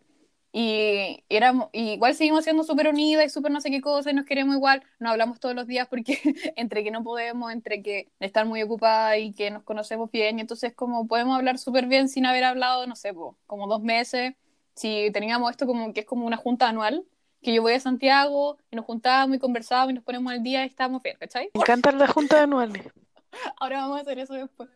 Y 0.52 1.24
éramos, 1.28 1.68
y 1.72 1.90
igual 1.92 2.14
seguimos 2.14 2.44
siendo 2.44 2.64
súper 2.64 2.88
unidas 2.88 3.26
y 3.26 3.28
súper 3.28 3.52
no 3.52 3.60
sé 3.60 3.70
qué 3.70 3.82
cosa, 3.82 4.10
y 4.10 4.14
nos 4.14 4.24
queremos 4.24 4.56
igual, 4.56 4.82
nos 4.98 5.12
hablamos 5.12 5.40
todos 5.40 5.54
los 5.54 5.66
días 5.66 5.86
porque 5.88 6.18
entre 6.56 6.82
que 6.82 6.90
no 6.90 7.02
podemos, 7.04 7.52
entre 7.52 7.82
que 7.82 8.10
estar 8.18 8.46
muy 8.46 8.62
ocupada 8.62 9.18
y 9.18 9.32
que 9.34 9.50
nos 9.50 9.62
conocemos 9.62 10.10
bien, 10.10 10.38
y 10.38 10.40
entonces 10.40 10.74
como 10.74 11.06
podemos 11.06 11.36
hablar 11.36 11.58
súper 11.58 11.86
bien 11.86 12.08
sin 12.08 12.24
haber 12.24 12.44
hablado, 12.44 12.86
no 12.86 12.96
sé, 12.96 13.12
po, 13.12 13.36
como 13.46 13.66
dos 13.66 13.82
meses, 13.82 14.34
si 14.74 15.10
teníamos 15.12 15.50
esto 15.50 15.66
como 15.66 15.92
que 15.92 16.00
es 16.00 16.06
como 16.06 16.26
una 16.26 16.36
junta 16.36 16.68
anual, 16.68 17.04
que 17.42 17.52
yo 17.52 17.62
voy 17.62 17.74
a 17.74 17.80
Santiago 17.80 18.58
y 18.70 18.76
nos 18.76 18.84
juntamos 18.84 19.36
y 19.36 19.38
conversamos 19.38 19.90
y 19.90 19.94
nos 19.94 20.04
ponemos 20.04 20.32
al 20.32 20.42
día 20.42 20.64
y 20.64 20.68
estamos 20.68 21.02
bien, 21.02 21.16
¿cachai? 21.18 21.50
Me 21.54 21.60
encantan 21.60 21.98
las 21.98 22.10
juntas 22.10 22.40
anuales. 22.40 22.84
Ahora 23.60 23.82
vamos 23.82 23.98
a 23.98 24.00
hacer 24.02 24.18
eso 24.18 24.34
después. 24.34 24.70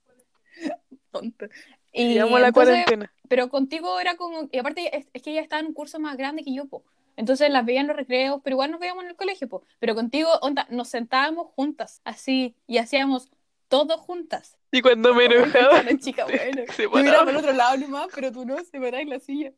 Tonto. 1.11 1.47
Y 1.93 2.15
la 2.15 2.23
entonces, 2.49 2.53
cuarentena. 2.53 3.13
pero 3.29 3.49
contigo 3.49 4.01
era 4.01 4.17
como, 4.17 4.49
y 4.51 4.59
aparte 4.59 4.97
es, 4.97 5.07
es 5.13 5.23
que 5.23 5.31
ella 5.33 5.43
estaba 5.43 5.61
en 5.61 5.67
un 5.69 5.75
curso 5.75 5.99
más 6.01 6.17
grande 6.17 6.43
que 6.45 6.55
yo, 6.55 6.67
po. 6.67 6.85
Entonces 7.17 7.51
las 7.51 7.65
veía 7.67 7.81
en 7.83 7.87
los 7.89 7.97
recreos, 7.97 8.41
pero 8.43 8.55
igual 8.55 8.71
nos 8.71 8.81
veíamos 8.81 9.05
en 9.05 9.11
el 9.11 9.17
colegio, 9.17 9.49
po. 9.49 9.63
Pero 9.79 9.95
contigo, 9.95 10.31
onda, 10.41 10.67
nos 10.71 10.89
sentábamos 10.89 11.49
juntas, 11.55 12.01
así, 12.05 12.57
y 12.67 12.79
hacíamos 12.79 13.31
todo 13.69 13.99
juntas. 13.99 14.59
Y 14.71 14.81
cuando 14.83 15.15
me 15.15 15.27
enojaba, 15.27 15.83
la 15.83 15.97
chica, 15.99 16.25
bueno. 16.27 16.63
se 16.75 16.85
Yo 16.85 16.91
miraba 16.91 17.31
el 17.31 17.37
otro 17.37 17.53
lado 17.53 17.77
nomás, 17.79 18.09
pero 18.15 18.33
tú 18.33 18.45
no, 18.47 18.57
se 18.65 18.79
paraba 18.79 19.01
en 19.03 19.11
la 19.11 19.19
silla. 19.21 19.53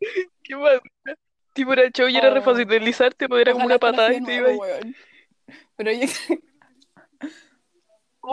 ¿Qué 0.42 0.56
más? 0.56 0.80
Tipo, 1.52 1.72
era 1.72 1.90
show 1.90 2.08
y 2.08 2.16
era 2.16 2.32
Oh. 2.38 2.42
fácil 2.42 2.66
deslizarte, 2.66 3.28
pues 3.28 3.42
era 3.42 3.52
como 3.52 3.66
una 3.66 3.78
patada 3.78 4.14
y 4.14 4.22
te 4.22 4.36
iba 4.36 4.48
ahí. 4.50 4.94
Pero 5.76 5.92
yo, 5.92 6.06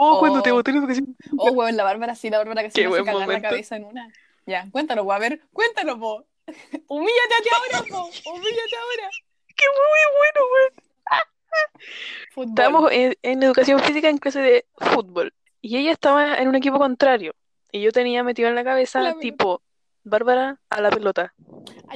Oh, 0.00 0.20
cuando 0.20 0.42
te 0.42 0.52
Oh. 0.52 0.54
boté 0.54 0.70
en 0.70 0.76
educación. 0.76 1.16
oh, 1.36 1.50
weón, 1.50 1.76
la 1.76 1.82
Bárbara 1.82 2.14
sí, 2.14 2.30
la 2.30 2.38
Bárbara 2.38 2.62
que 2.62 2.70
se 2.70 2.86
me 2.88 3.04
cagar 3.04 3.26
la 3.28 3.42
cabeza 3.42 3.74
en 3.76 3.84
una. 3.84 4.08
Ya, 4.46 4.64
cuéntalo, 4.70 5.04
po, 5.04 5.12
a 5.12 5.18
ver, 5.18 5.40
cuéntalo, 5.52 5.98
po. 5.98 6.24
Humíllate 6.88 7.34
a 7.38 7.42
ti 7.42 7.48
ahora, 7.52 7.84
po. 7.88 7.96
Humíllate 8.30 8.76
ahora. 8.76 9.10
¡Qué 9.56 9.64
muy 9.66 10.02
bueno, 10.18 10.40
weón! 10.52 12.48
Estábamos 12.50 12.92
en, 12.92 13.16
en 13.22 13.42
educación 13.42 13.80
física 13.80 14.08
en 14.08 14.18
clase 14.18 14.40
de 14.40 14.66
fútbol. 14.76 15.32
Y 15.60 15.76
ella 15.78 15.90
estaba 15.92 16.36
en 16.36 16.48
un 16.48 16.54
equipo 16.54 16.78
contrario. 16.78 17.34
Y 17.72 17.82
yo 17.82 17.90
tenía 17.90 18.22
metido 18.22 18.48
en 18.48 18.54
la 18.54 18.62
cabeza, 18.64 19.00
La 19.00 19.18
tipo, 19.18 19.62
Bárbara 20.04 20.60
a 20.70 20.80
la 20.80 20.90
pelota. 20.90 21.34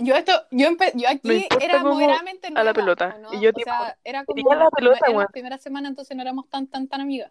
Yo 0.03 0.17
esto, 0.17 0.33
yo, 0.51 0.69
empe- 0.69 0.93
yo 0.95 1.09
aquí 1.09 1.47
era 1.61 1.83
moderadamente 1.85 2.49
a 2.49 2.51
la 2.51 2.61
nueva, 2.61 2.73
pelota. 2.75 3.17
Y 3.33 3.41
yo, 3.41 3.51
o 3.51 3.53
tipo, 3.53 3.71
sea, 3.71 3.97
era 4.03 4.25
como 4.25 4.55
la 4.55 4.71
pelota, 4.71 4.99
era 4.99 5.11
la 5.13 5.17
weón. 5.17 5.29
primera 5.33 5.59
semana, 5.59 5.89
entonces 5.89 6.17
no 6.17 6.23
éramos 6.23 6.49
tan, 6.51 6.67
tan, 6.67 6.89
tan 6.89 7.01
amigas. 7.01 7.31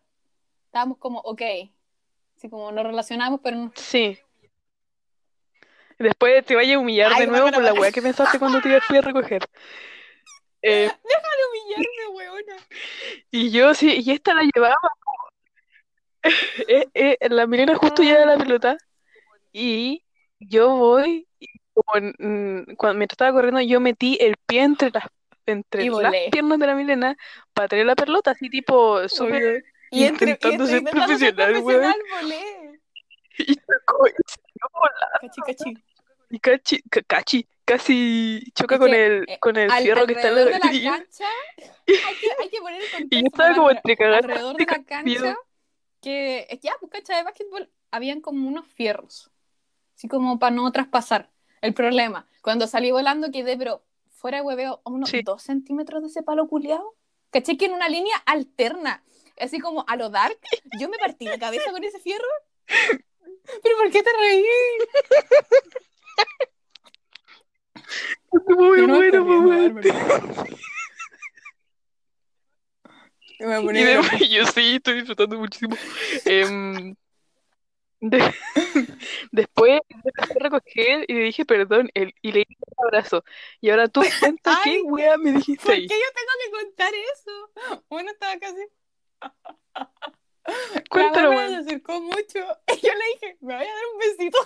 Estábamos 0.71 0.99
como, 0.99 1.19
ok, 1.19 1.41
así 2.37 2.49
como 2.49 2.71
nos 2.71 2.85
relacionamos, 2.85 3.41
pero 3.43 3.57
no. 3.57 3.73
Sí. 3.75 4.17
Después 5.99 6.45
te 6.45 6.55
vaya 6.55 6.75
a 6.75 6.79
humillar 6.79 7.11
Ay, 7.13 7.25
de 7.25 7.27
nuevo 7.27 7.51
por 7.51 7.61
la 7.61 7.73
weá 7.73 7.91
que 7.91 8.01
pensaste 8.01 8.39
cuando 8.39 8.61
te 8.61 8.79
fui 8.79 8.97
a 8.97 9.01
recoger. 9.01 9.43
Eh, 10.63 10.87
Para 10.87 11.33
humillarme, 11.49 12.07
weona. 12.13 12.55
y 13.31 13.49
yo 13.49 13.73
sí, 13.73 13.99
y 14.05 14.11
esta 14.11 14.35
la 14.35 14.43
llevaba. 14.43 14.77
Eh, 16.67 16.85
eh, 16.93 17.17
la 17.29 17.47
Milena 17.47 17.75
justo 17.75 18.03
lleva 18.03 18.25
la 18.27 18.37
pelota. 18.37 18.77
Y 19.51 20.05
yo 20.39 20.69
voy, 20.77 21.27
y 21.39 21.47
cuando, 21.73 22.13
mientras 22.19 23.13
estaba 23.13 23.31
corriendo, 23.31 23.59
yo 23.59 23.79
metí 23.79 24.19
el 24.21 24.35
pie 24.45 24.61
entre 24.61 24.91
las, 24.91 25.05
entre 25.47 25.89
las 25.89 26.13
piernas 26.31 26.59
de 26.59 26.67
la 26.67 26.75
Milena 26.75 27.17
para 27.53 27.67
traer 27.67 27.87
la 27.87 27.95
pelota, 27.95 28.31
así 28.31 28.49
tipo 28.51 29.09
súper. 29.09 29.63
Y 29.91 30.03
entre, 30.05 30.31
Intentando 30.31 30.65
ser 30.65 30.83
profesional, 30.83 31.51
profesional, 31.51 31.95
volé. 32.09 32.79
Y 33.37 33.55
chocó, 33.55 34.07
y 34.07 34.11
salió 34.25 34.67
volando, 34.73 35.19
Cachi, 35.21 35.41
cachi. 35.41 35.73
y 36.29 36.39
cachi, 36.39 36.81
ca- 36.89 37.01
cachi, 37.03 37.47
casi 37.65 38.43
choca 38.53 38.77
con 38.77 38.93
el, 38.93 39.25
eh, 39.27 39.39
con 39.39 39.57
el 39.57 39.71
fierro 39.71 40.05
que 40.05 40.13
está 40.13 40.27
en 40.27 40.35
la 40.35 40.45
de 40.45 40.51
la 40.51 40.59
cancha, 40.59 41.25
hay 41.57 42.15
que, 42.15 42.27
hay 42.39 42.49
que 42.49 42.59
poner 42.59 42.81
el 42.83 42.89
contexto. 42.91 43.15
Y 43.17 43.21
yo 43.21 43.27
estaba 43.27 43.55
como 43.55 43.71
entre 43.71 43.93
alrededor 44.05 44.57
de 44.57 44.65
la 44.65 44.83
cancha, 44.83 45.37
que 46.01 46.47
es 46.49 46.59
ya, 46.59 46.73
pues 46.79 46.91
cancha 46.91 47.15
de 47.17 47.23
básquetbol, 47.23 47.69
habían 47.89 48.21
como 48.21 48.47
unos 48.47 48.65
fierros, 48.67 49.31
así 49.95 50.07
como 50.07 50.37
para 50.39 50.55
no 50.55 50.71
traspasar. 50.71 51.29
El 51.61 51.73
problema, 51.73 52.27
cuando 52.41 52.67
salí 52.67 52.91
volando 52.91 53.31
quedé, 53.31 53.57
pero 53.57 53.83
fuera 54.09 54.37
de 54.37 54.43
hueveo, 54.43 54.81
a 54.85 54.89
unos 54.89 55.09
Sí. 55.09 55.21
dos 55.23 55.41
centímetros 55.41 56.01
de 56.01 56.07
ese 56.09 56.21
palo 56.23 56.47
culiado. 56.47 56.95
¿Caché 57.31 57.57
que 57.57 57.65
en 57.65 57.73
una 57.73 57.87
línea 57.87 58.15
alterna? 58.25 59.03
Así 59.41 59.59
como 59.59 59.83
a 59.87 59.95
lo 59.95 60.09
dark, 60.09 60.37
yo 60.79 60.87
me 60.89 60.97
partí 60.97 61.25
la 61.25 61.37
cabeza 61.39 61.71
con 61.71 61.83
ese 61.83 61.99
fierro. 61.99 62.23
¿Pero 62.67 63.77
por 63.77 63.91
qué 63.91 64.03
te 64.03 64.09
reí? 64.19 64.45
Muy 68.31 68.87
no 68.87 68.95
bueno, 68.95 69.01
estoy 69.01 69.19
mamá. 69.19 69.55
riendo, 69.57 69.73
Bárbara. 69.81 70.45
Me 73.39 73.45
voy 73.45 73.53
a 73.55 73.59
Y 73.59 73.65
poner 73.65 73.85
de- 73.87 73.93
a- 73.95 74.17
yo 74.29 74.45
sí, 74.45 74.75
estoy 74.75 74.93
disfrutando 74.95 75.37
muchísimo. 75.39 75.75
Em, 76.25 76.95
de- 78.01 78.33
después 79.31 79.81
empecé 79.89 80.33
a 80.39 80.43
recoger 80.43 81.05
y 81.07 81.13
le 81.13 81.19
dije 81.23 81.45
perdón 81.45 81.89
él, 81.95 82.13
y 82.21 82.31
le 82.31 82.39
di 82.47 82.57
un 82.59 82.85
abrazo. 82.87 83.23
Y 83.59 83.69
ahora 83.71 83.87
tú 83.87 84.01
cuenta 84.19 84.59
qué 84.63 84.81
wea 84.83 85.17
me 85.17 85.31
dijiste 85.31 85.65
¿Por 85.65 85.73
ahí. 85.73 85.87
qué 85.87 85.95
yo 85.95 86.05
tengo 86.13 86.31
que 86.45 86.63
contar 86.65 86.93
eso? 87.13 87.83
Bueno, 87.89 88.11
estaba 88.11 88.37
casi. 88.39 88.61
Cuéntalo, 90.89 91.31
la 91.31 91.47
se 91.49 91.55
acercó 91.57 92.01
mucho 92.01 92.39
y 92.67 92.81
yo 92.81 92.93
le 92.93 93.05
dije, 93.13 93.37
me 93.41 93.55
voy 93.55 93.65
a 93.65 93.73
dar 93.73 93.83
un 93.93 93.99
besito. 93.99 94.37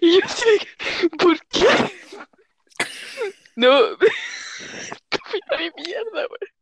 Y 0.00 0.18
yo 0.18 0.20
así, 0.24 0.68
¿por 1.18 1.38
qué? 1.46 1.66
No, 3.56 3.80
estúpida 3.90 5.56
de 5.58 5.72
mierda, 5.76 6.26
weón. 6.26 6.59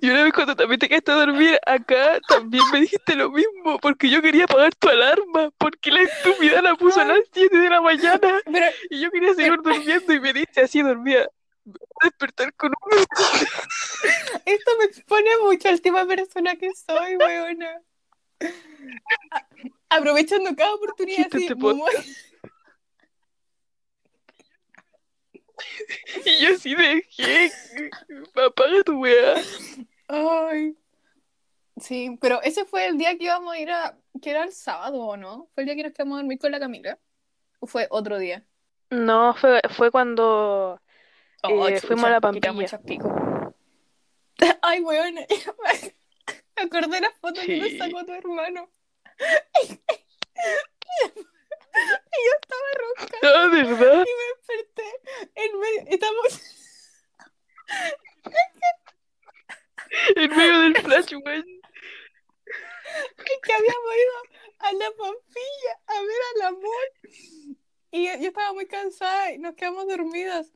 Y 0.00 0.10
una 0.10 0.22
vez 0.24 0.32
cuando 0.32 0.56
también 0.56 0.78
te 0.78 0.88
quedaste 0.88 1.12
a 1.12 1.14
dormir 1.16 1.58
acá, 1.66 2.18
también 2.28 2.62
me 2.72 2.80
dijiste 2.80 3.14
lo 3.14 3.30
mismo, 3.30 3.78
porque 3.80 4.08
yo 4.08 4.22
quería 4.22 4.44
apagar 4.44 4.74
tu 4.74 4.88
alarma, 4.88 5.50
porque 5.58 5.90
la 5.90 6.02
estúpida 6.02 6.62
la 6.62 6.74
puso 6.76 7.00
a 7.00 7.04
las 7.04 7.20
7 7.32 7.58
de 7.58 7.70
la 7.70 7.80
mañana 7.80 8.40
Pero 8.44 8.66
y 8.90 9.00
yo 9.00 9.10
quería 9.10 9.34
seguir 9.34 9.56
durmiendo 9.62 10.12
y 10.12 10.20
me 10.20 10.32
diste 10.32 10.60
así 10.62 10.82
dormida. 10.82 11.26
Me 11.64 11.72
voy 11.72 11.88
a 12.02 12.04
despertar 12.06 12.54
con 12.54 12.70
un 12.70 12.98
esto 14.46 14.70
me 14.78 14.84
expone 14.86 15.30
mucho 15.42 15.68
al 15.68 15.80
tipo 15.82 15.98
de 15.98 16.16
persona 16.16 16.56
que 16.56 16.70
soy, 16.74 17.16
weona. 17.16 17.82
Aprovechando 19.90 20.54
cada 20.56 20.74
oportunidad 20.74 21.26
así, 21.30 21.42
este 21.44 21.54
como- 21.54 21.84
Y 26.24 26.38
yo 26.42 26.54
así 26.54 26.74
de, 26.74 27.06
¿qué? 27.16 27.50
Apaga 28.34 28.82
tu 28.84 29.00
weá. 29.00 29.34
Ay. 30.08 30.76
Sí, 31.80 32.18
pero 32.20 32.42
ese 32.42 32.64
fue 32.64 32.86
el 32.86 32.98
día 32.98 33.16
que 33.16 33.24
íbamos 33.24 33.54
a 33.54 33.58
ir 33.58 33.70
a. 33.70 33.98
que 34.20 34.30
era 34.30 34.44
el 34.44 34.52
sábado, 34.52 35.00
¿o 35.00 35.16
no? 35.16 35.48
¿Fue 35.54 35.62
el 35.62 35.66
día 35.66 35.76
que 35.76 35.82
nos 35.84 35.92
quedamos 35.92 36.16
a 36.16 36.20
dormir 36.22 36.38
con 36.38 36.50
la 36.50 36.60
Camila? 36.60 36.98
¿O 37.60 37.66
fue 37.66 37.86
otro 37.90 38.18
día? 38.18 38.44
No, 38.90 39.34
fue, 39.34 39.60
fue 39.76 39.90
cuando 39.90 40.80
Oh, 41.42 41.68
Eh, 41.68 41.74
chucha, 41.74 41.86
fuimos 41.86 42.04
a 42.06 42.10
la 42.10 42.20
Pampilla. 42.20 42.52
Ay, 44.62 44.80
weón. 44.80 45.14
Me 46.56 46.62
acordé 46.64 46.88
de 46.88 47.00
la 47.00 47.12
foto 47.20 47.40
que 47.40 47.58
nos 47.58 47.78
sacó 47.78 48.04
tu 48.04 48.12
hermano. 48.12 48.68
Y 51.74 52.20
yo 52.26 52.32
estaba 52.40 52.68
ronca 52.78 53.18
Ah, 53.22 53.48
¿verdad? 53.52 54.04
y 54.06 54.12
me 54.16 54.26
desperté. 54.36 54.88
En 55.34 55.58
medio, 55.60 55.80
estamos. 55.88 56.40
En 60.16 60.36
medio 60.36 60.60
del 60.60 60.76
flash, 60.76 61.12
weón. 61.14 61.44
que 63.42 63.52
habíamos 63.52 63.94
ido 63.96 64.16
a 64.58 64.72
la 64.72 64.90
Pampilla 64.96 65.72
a 65.86 66.00
ver 66.02 66.22
al 66.34 66.42
amor. 66.48 66.86
Y 67.90 68.06
yo, 68.06 68.12
yo 68.20 68.28
estaba 68.28 68.52
muy 68.52 68.66
cansada 68.66 69.32
y 69.32 69.38
nos 69.38 69.54
quedamos 69.54 69.86
dormidas. 69.86 70.50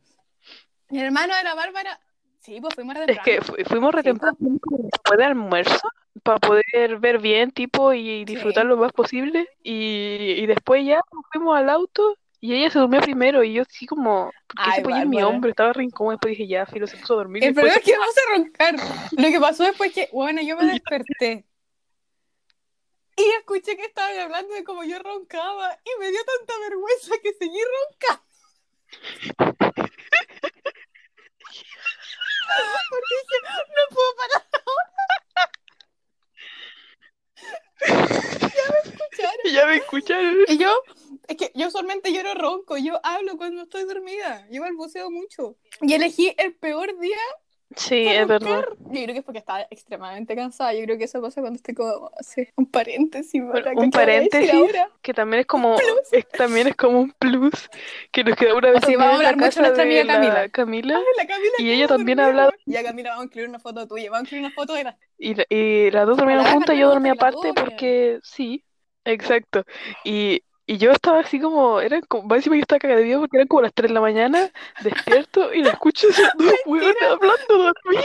Mi 0.90 1.00
hermano 1.00 1.34
de 1.36 1.44
la 1.44 1.54
Bárbara. 1.54 1.98
Sí, 2.40 2.60
pues 2.60 2.74
fuimos 2.74 2.94
re 2.96 3.04
Es 3.08 3.18
que 3.20 3.40
fu- 3.40 3.54
fuimos 3.66 3.94
re 3.94 4.02
Sí, 4.02 4.08
temprano 4.08 4.36
después 4.38 5.18
de 5.18 5.24
almuerzo 5.24 5.88
para 6.22 6.38
poder 6.38 6.98
ver 6.98 7.18
bien, 7.20 7.50
tipo, 7.50 7.92
y 7.92 8.24
disfrutar 8.24 8.64
Sí. 8.64 8.68
lo 8.68 8.76
más 8.76 8.92
posible. 8.92 9.48
Y, 9.62 10.34
y 10.38 10.46
después 10.46 10.84
ya 10.84 11.00
nos 11.12 11.24
fuimos 11.32 11.56
al 11.56 11.68
auto 11.70 12.16
y 12.40 12.54
ella 12.54 12.70
se 12.70 12.78
durmió 12.80 13.00
primero 13.00 13.44
y 13.44 13.52
yo 13.54 13.62
así 13.62 13.86
como, 13.86 14.32
¿por 14.48 14.56
qué 14.56 14.62
se 14.64 14.76
Ay, 14.76 14.80
apoyó 14.80 14.96
en 14.96 15.10
mi 15.10 15.22
hombro? 15.22 15.48
Estaba 15.50 15.72
re 15.72 15.84
incómoda, 15.84 16.14
después 16.14 16.32
dije, 16.36 16.48
ya, 16.48 16.66
filo, 16.66 16.86
se 16.88 16.96
puso 16.96 17.14
a 17.14 17.16
dormir. 17.18 17.44
El 17.44 17.54
problema 17.54 17.76
es 17.76 17.84
que 17.84 17.96
vamos 17.96 18.14
a 18.16 18.36
roncar. 18.36 18.74
Lo 19.16 19.28
que 19.28 19.40
pasó 19.40 19.62
después 19.64 19.90
es 19.90 19.94
que, 19.94 20.08
bueno, 20.12 20.42
yo 20.42 20.56
me 20.56 20.64
desperté. 20.72 21.46
Y 23.16 23.22
escuché 23.38 23.76
que 23.76 23.84
estaban 23.84 24.18
hablando 24.18 24.54
de 24.54 24.64
cómo 24.64 24.82
yo 24.84 24.98
roncaba. 24.98 25.78
Y 25.84 26.00
me 26.00 26.10
dio 26.10 26.20
tanta 26.24 26.58
vergüenza 26.60 27.14
que 27.22 27.32
seguí 27.34 27.58
roncando. 28.08 28.22
Porque 32.90 33.14
dije, 33.22 33.36
no 33.68 33.84
puedo 33.94 34.10
parar 34.16 34.46
ahora. 34.66 35.02
ya 38.40 38.64
me 38.72 38.78
escucharon. 38.90 39.40
Y 39.44 39.52
ya 39.52 39.66
me 39.66 39.76
escucharon. 39.98 40.36
Y 40.48 40.58
yo, 40.58 40.70
es 41.28 41.36
que 41.36 41.50
yo 41.54 41.68
usualmente 41.68 42.12
yo 42.12 42.22
no 42.22 42.34
ronco, 42.34 42.76
yo 42.76 43.00
hablo 43.02 43.36
cuando 43.36 43.62
estoy 43.62 43.84
dormida. 43.84 44.46
Yo 44.50 44.62
balbuceo 44.62 45.10
mucho. 45.10 45.56
Y 45.80 45.92
elegí 45.94 46.34
el 46.38 46.54
peor 46.54 46.98
día 46.98 47.16
Sí, 47.74 48.06
es 48.06 48.26
verdad. 48.28 48.66
Yo 48.80 48.90
creo 48.90 49.06
que 49.06 49.18
es 49.20 49.24
porque 49.24 49.38
estaba 49.38 49.62
extremadamente 49.70 50.36
cansada. 50.36 50.74
Yo 50.74 50.84
creo 50.84 50.98
que 50.98 51.04
eso 51.04 51.22
pasa 51.22 51.40
cuando 51.40 51.56
estoy 51.56 51.74
como 51.74 52.10
así, 52.18 52.46
un 52.56 52.66
paréntesis. 52.66 53.42
Bueno, 53.42 53.70
un 53.74 53.90
¿Qué 53.90 53.96
acabo 53.98 54.06
de 54.12 54.12
decir 54.12 54.30
paréntesis. 54.30 54.54
ahora? 54.54 54.90
Que 55.00 55.14
también 55.14 55.40
es 55.40 55.46
como, 55.46 55.76
es, 56.12 56.28
también 56.28 56.66
es 56.66 56.76
como 56.76 57.00
un 57.00 57.12
plus 57.12 57.70
que 58.10 58.24
nos 58.24 58.36
queda 58.36 58.54
una 58.54 58.72
vez 58.72 58.82
Así 58.82 58.94
vamos 58.94 59.14
a 59.14 59.16
hablar 59.16 59.36
mucho 59.38 59.60
nuestra 59.60 59.84
amiga 59.84 60.06
Camila. 60.06 60.48
Camila. 60.50 60.98
Ay, 60.98 61.04
la 61.16 61.26
Camila 61.26 61.52
Y 61.60 61.70
ella 61.70 61.84
a 61.86 61.88
también 61.88 62.20
ha 62.20 62.26
hablado- 62.26 62.50
weón. 62.50 62.60
Ya 62.66 62.82
Camila, 62.82 63.08
vamos 63.10 63.22
a 63.22 63.24
incluir 63.24 63.48
una 63.48 63.58
foto 63.58 63.88
tuya, 63.88 64.10
vamos 64.10 64.18
a 64.18 64.26
incluir 64.26 64.44
una 64.44 64.54
foto 64.54 64.74
de 64.74 64.84
la... 64.84 64.98
Y, 65.18 65.34
y 65.48 65.90
las 65.92 66.06
dos 66.06 66.18
dormieron 66.18 66.42
Ojalá 66.42 66.54
juntas, 66.56 66.76
yo 66.76 66.88
dormí 66.90 67.08
aparte 67.08 67.54
porque 67.54 68.18
sí, 68.22 68.64
exacto. 69.04 69.64
Y, 70.04 70.42
y 70.66 70.78
yo 70.78 70.92
estaba 70.92 71.20
así 71.20 71.40
como, 71.40 71.80
eran 71.80 72.02
como, 72.02 72.28
más 72.28 72.38
encima 72.38 72.56
yo 72.56 72.62
estaba 72.62 72.78
cagada 72.78 73.00
de 73.00 73.06
miedo 73.06 73.20
porque 73.20 73.36
eran 73.36 73.48
como 73.48 73.62
las 73.62 73.74
3 73.74 73.90
de 73.90 73.94
la 73.94 74.00
mañana, 74.00 74.50
despierto 74.82 75.52
y 75.52 75.62
la 75.62 75.70
escucho 75.70 76.06
dos 76.08 76.50
hablando 76.66 77.48
dormía. 77.48 78.02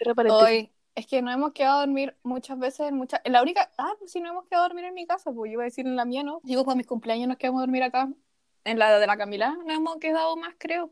Era. 0.00 0.34
Hoy, 0.34 0.70
es 0.94 1.06
que 1.06 1.22
nos 1.22 1.34
hemos 1.34 1.52
quedado 1.52 1.78
a 1.78 1.86
dormir 1.86 2.16
muchas 2.22 2.58
veces 2.58 2.88
en 2.88 2.96
muchas... 2.96 3.20
En 3.24 3.32
la 3.32 3.42
única... 3.42 3.70
Ah, 3.78 3.94
pues 3.98 4.12
sí, 4.12 4.20
nos 4.20 4.32
hemos 4.32 4.46
quedado 4.46 4.64
a 4.64 4.68
dormir 4.68 4.84
en 4.84 4.94
mi 4.94 5.06
casa, 5.06 5.32
pues 5.32 5.48
yo 5.48 5.54
iba 5.54 5.62
a 5.62 5.64
decir 5.64 5.86
en 5.86 5.96
la 5.96 6.04
mía, 6.04 6.22
¿no? 6.22 6.40
Digo, 6.42 6.64
para 6.64 6.76
mis 6.76 6.86
cumpleaños 6.86 7.28
nos 7.28 7.38
quedamos 7.38 7.60
a 7.60 7.62
dormir 7.62 7.82
acá. 7.82 8.08
En 8.64 8.78
la 8.78 8.98
de 8.98 9.06
la 9.06 9.16
Camila 9.16 9.56
nos 9.64 9.76
hemos 9.76 9.96
quedado 9.96 10.36
más, 10.36 10.54
creo. 10.58 10.90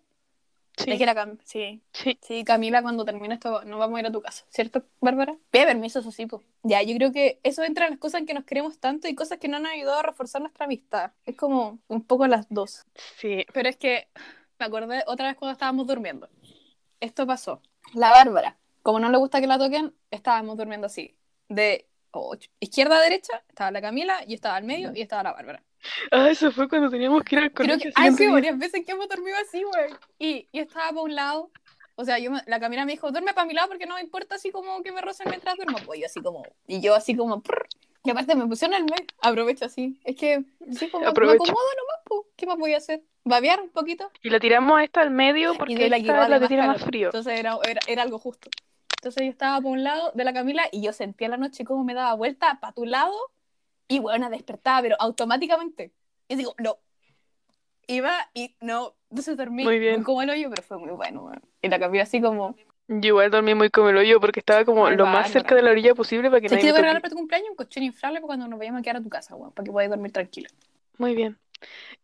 Sí, 0.84 0.92
Es 0.92 0.98
que 0.98 1.14
Cam... 1.14 1.38
Sí, 1.44 1.82
sí. 1.92 2.18
Sí, 2.22 2.44
Camila, 2.44 2.82
cuando 2.82 3.04
termine 3.04 3.34
esto, 3.34 3.64
nos 3.64 3.78
vamos 3.78 3.98
a 3.98 4.00
ir 4.00 4.06
a 4.06 4.12
tu 4.12 4.22
casa, 4.22 4.44
¿cierto, 4.48 4.84
Bárbara? 5.00 5.36
Pide 5.50 5.66
permiso, 5.66 5.98
eso 5.98 6.10
sí, 6.10 6.26
po. 6.26 6.42
Ya, 6.62 6.82
yo 6.82 6.94
creo 6.96 7.12
que 7.12 7.38
eso 7.42 7.62
entra 7.62 7.84
en 7.86 7.92
las 7.92 8.00
cosas 8.00 8.20
en 8.20 8.26
que 8.26 8.34
nos 8.34 8.44
queremos 8.44 8.78
tanto 8.78 9.06
y 9.08 9.14
cosas 9.14 9.38
que 9.38 9.48
no 9.48 9.58
nos 9.58 9.68
han 9.68 9.76
ayudado 9.76 9.98
a 9.98 10.02
reforzar 10.02 10.40
nuestra 10.40 10.64
amistad. 10.64 11.12
Es 11.26 11.36
como 11.36 11.78
un 11.88 12.04
poco 12.04 12.26
las 12.26 12.46
dos. 12.48 12.86
Sí, 13.18 13.44
Pero 13.52 13.68
es 13.68 13.76
que 13.76 14.08
me 14.58 14.66
acordé 14.66 15.04
otra 15.06 15.28
vez 15.28 15.36
cuando 15.36 15.52
estábamos 15.52 15.86
durmiendo. 15.86 16.28
Esto 17.00 17.26
pasó. 17.26 17.60
La 17.94 18.10
Bárbara, 18.10 18.58
como 18.82 19.00
no 19.00 19.10
le 19.10 19.18
gusta 19.18 19.40
que 19.40 19.46
la 19.46 19.58
toquen, 19.58 19.94
estábamos 20.10 20.56
durmiendo 20.56 20.86
así. 20.86 21.16
De 21.48 21.86
oh, 22.12 22.36
izquierda 22.60 22.98
a 22.98 23.02
derecha, 23.02 23.42
estaba 23.48 23.70
la 23.70 23.80
Camila, 23.80 24.24
yo 24.26 24.34
estaba 24.34 24.56
al 24.56 24.64
medio 24.64 24.92
y 24.94 25.02
estaba 25.02 25.22
la 25.24 25.32
Bárbara. 25.32 25.62
Ah, 26.10 26.28
eso 26.30 26.50
fue 26.52 26.68
cuando 26.68 26.90
teníamos 26.90 27.22
que 27.24 27.36
ir 27.36 27.42
al 27.42 27.52
Creo 27.52 27.66
colegio. 27.68 27.90
que 27.94 28.00
hay 28.00 28.10
siguiente 28.12 28.18
sido 28.24 28.28
día. 28.30 28.34
varias 28.34 28.58
veces 28.58 28.84
que 28.86 28.92
hemos 28.92 29.08
dormido 29.08 29.36
así, 29.46 29.62
güey. 29.62 29.90
Y 30.18 30.48
yo 30.52 30.62
estaba 30.62 30.88
para 30.90 31.00
un 31.02 31.14
lado. 31.14 31.50
O 31.96 32.04
sea, 32.04 32.18
yo 32.18 32.30
me- 32.30 32.42
la 32.46 32.58
Camila 32.60 32.84
me 32.86 32.92
dijo, 32.92 33.10
duerme 33.10 33.34
para 33.34 33.46
mi 33.46 33.52
lado 33.54 33.68
porque 33.68 33.86
no 33.86 33.94
me 33.96 34.00
importa 34.00 34.36
así 34.36 34.50
como 34.50 34.82
que 34.82 34.92
me 34.92 35.00
rocen 35.02 35.26
mientras 35.28 35.56
duermo. 35.56 35.78
Pues 35.84 36.00
yo 36.00 36.06
así 36.06 36.20
como, 36.22 36.42
y 36.66 36.80
yo 36.80 36.94
así 36.94 37.14
como, 37.14 37.42
y 38.04 38.10
aparte 38.10 38.34
me 38.34 38.46
pusieron 38.46 38.74
el 38.74 38.84
medio. 38.84 39.06
Aprovecho 39.20 39.66
así. 39.66 39.98
Es 40.04 40.16
que, 40.16 40.42
sí, 40.72 40.88
como 40.88 41.06
Aprovecho. 41.06 41.42
me 41.42 41.50
acomodo 41.50 41.68
nomás, 41.76 42.00
pues. 42.04 42.20
¿Qué 42.36 42.46
más 42.46 42.56
voy 42.56 42.72
a 42.74 42.78
hacer? 42.78 43.02
¿Babear 43.24 43.60
un 43.60 43.68
poquito? 43.68 44.10
Y 44.22 44.30
la 44.30 44.40
tiramos 44.40 44.78
a 44.78 44.82
esta 44.84 45.02
al 45.02 45.10
medio 45.10 45.52
y 45.54 45.58
porque 45.58 45.90
la 45.90 45.96
que 45.96 46.02
esta 46.02 46.24
es 46.24 46.30
la 46.30 46.40
que 46.40 46.48
tiene 46.48 46.66
más 46.66 46.76
calor. 46.76 46.88
frío. 46.88 47.06
Entonces 47.08 47.38
era, 47.38 47.58
era, 47.68 47.80
era 47.86 48.02
algo 48.02 48.18
justo. 48.18 48.48
Entonces 48.98 49.22
yo 49.24 49.30
estaba 49.30 49.60
por 49.60 49.72
un 49.72 49.84
lado 49.84 50.10
de 50.14 50.24
la 50.24 50.32
Camila 50.32 50.62
y 50.72 50.82
yo 50.82 50.92
sentía 50.94 51.28
la 51.28 51.36
noche 51.36 51.64
como 51.64 51.84
me 51.84 51.92
daba 51.92 52.14
vuelta 52.14 52.58
para 52.60 52.72
tu 52.72 52.84
lado 52.86 53.14
y 53.90 53.98
bueno, 53.98 54.30
despertaba, 54.30 54.82
pero 54.82 54.96
automáticamente. 55.00 55.92
Y 56.28 56.36
digo, 56.36 56.54
no. 56.58 56.78
Iba 57.88 58.30
y 58.34 58.54
no, 58.60 58.94
entonces 59.10 59.36
dormí 59.36 59.64
Muy 59.64 59.80
bien. 59.80 60.04
como 60.04 60.22
el 60.22 60.30
hoyo, 60.30 60.48
pero 60.48 60.62
fue 60.62 60.78
muy 60.78 60.90
bueno. 60.90 61.32
Y 61.60 61.68
la 61.68 61.80
Camila 61.80 62.04
así 62.04 62.20
como, 62.20 62.54
Yo 62.86 63.08
igual 63.08 63.32
dormí 63.32 63.52
muy 63.56 63.68
como 63.68 63.88
el 63.88 63.96
hoyo 63.96 64.20
porque 64.20 64.38
estaba 64.38 64.64
como 64.64 64.88
lo 64.90 65.06
más 65.06 65.32
cerca 65.32 65.56
de 65.56 65.62
la 65.62 65.72
orilla 65.72 65.94
posible 65.96 66.30
para 66.30 66.40
que 66.40 66.48
¿se 66.48 66.54
nadie 66.54 66.62
quiere 66.62 66.72
me 66.72 66.82
regalar 66.82 67.02
toque. 67.02 67.02
para 67.02 67.10
tu 67.10 67.16
cumpleaños 67.16 67.50
un 67.50 67.56
colchón 67.56 67.82
inflable 67.82 68.20
para 68.20 68.26
cuando 68.28 68.46
nos 68.46 68.58
vayamos 68.60 68.78
a 68.78 68.82
quedar 68.82 68.96
a 68.98 69.02
tu 69.02 69.08
casa, 69.08 69.34
weón, 69.34 69.52
para 69.52 69.64
que 69.64 69.72
podáis 69.72 69.90
dormir 69.90 70.12
tranquila? 70.12 70.48
Muy 70.98 71.16
bien. 71.16 71.36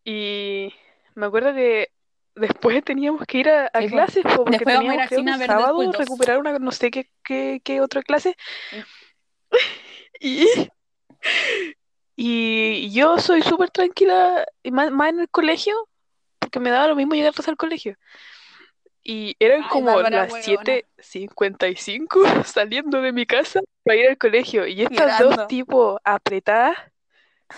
Y 0.04 0.74
me 1.14 1.26
acuerdo 1.26 1.54
que 1.54 1.92
después 2.34 2.82
teníamos 2.84 3.24
que 3.26 3.38
ir 3.38 3.48
a, 3.48 3.70
a 3.72 3.82
Sí, 3.82 3.88
clases, 3.88 4.22
po, 4.24 4.44
porque 4.44 4.56
a 4.56 4.58
teníamos 4.58 5.08
cine 5.08 5.08
que 5.08 5.14
a 5.16 5.20
un 5.20 5.38
sábado 5.38 5.78
Deadpool 5.78 5.92
2. 5.92 5.98
recuperar 5.98 6.38
una 6.38 6.58
no 6.58 6.72
sé 6.72 6.90
qué, 6.90 7.08
qué, 7.22 7.60
qué 7.62 7.80
otra 7.80 8.02
clase. 8.02 8.36
Y, 10.20 10.46
y 12.16 12.90
yo 12.92 13.18
soy 13.18 13.42
súper 13.42 13.70
tranquila, 13.70 14.46
y 14.62 14.70
más, 14.70 14.90
más 14.90 15.10
en 15.10 15.20
el 15.20 15.28
colegio, 15.28 15.88
porque 16.38 16.60
me 16.60 16.70
daba 16.70 16.88
lo 16.88 16.96
mismo 16.96 17.14
llegar 17.14 17.34
al 17.46 17.56
colegio. 17.56 17.96
Y 19.02 19.36
eran 19.38 19.62
Ay, 19.62 19.68
como 19.68 19.86
Bárbara, 19.94 20.24
las 20.24 20.32
huevona. 20.32 20.64
7.55 20.64 22.44
saliendo 22.44 23.00
de 23.00 23.12
mi 23.12 23.24
casa 23.24 23.60
para 23.84 23.96
ir 23.98 24.08
al 24.08 24.18
colegio. 24.18 24.66
Y 24.66 24.82
estas 24.82 25.20
Llorando. 25.20 25.36
dos 25.36 25.46
tipos 25.46 26.00
apretadas, 26.02 26.76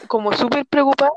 como 0.09 0.35
súper 0.35 0.67
preocupadas, 0.67 1.13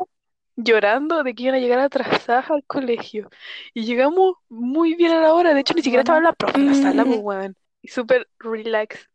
llorando 0.56 1.24
de 1.24 1.34
que 1.34 1.44
iban 1.44 1.56
a 1.56 1.60
llegar 1.60 1.80
atrasadas 1.80 2.50
al 2.50 2.64
colegio. 2.66 3.30
Y 3.74 3.84
llegamos 3.84 4.36
muy 4.48 4.96
bien 4.96 5.12
a 5.12 5.20
la 5.22 5.34
hora. 5.34 5.54
De 5.54 5.60
hecho, 5.62 5.74
ni 5.74 5.82
siquiera 5.82 6.02
estaba 6.02 6.22
la 6.22 6.32
profe 6.34 6.60
en 6.60 6.68
la 6.68 6.76
sala, 6.76 7.04
pues, 7.04 7.20
weón. 7.22 7.56
Y 7.82 7.90
súper 7.90 8.30
relax. 8.40 9.10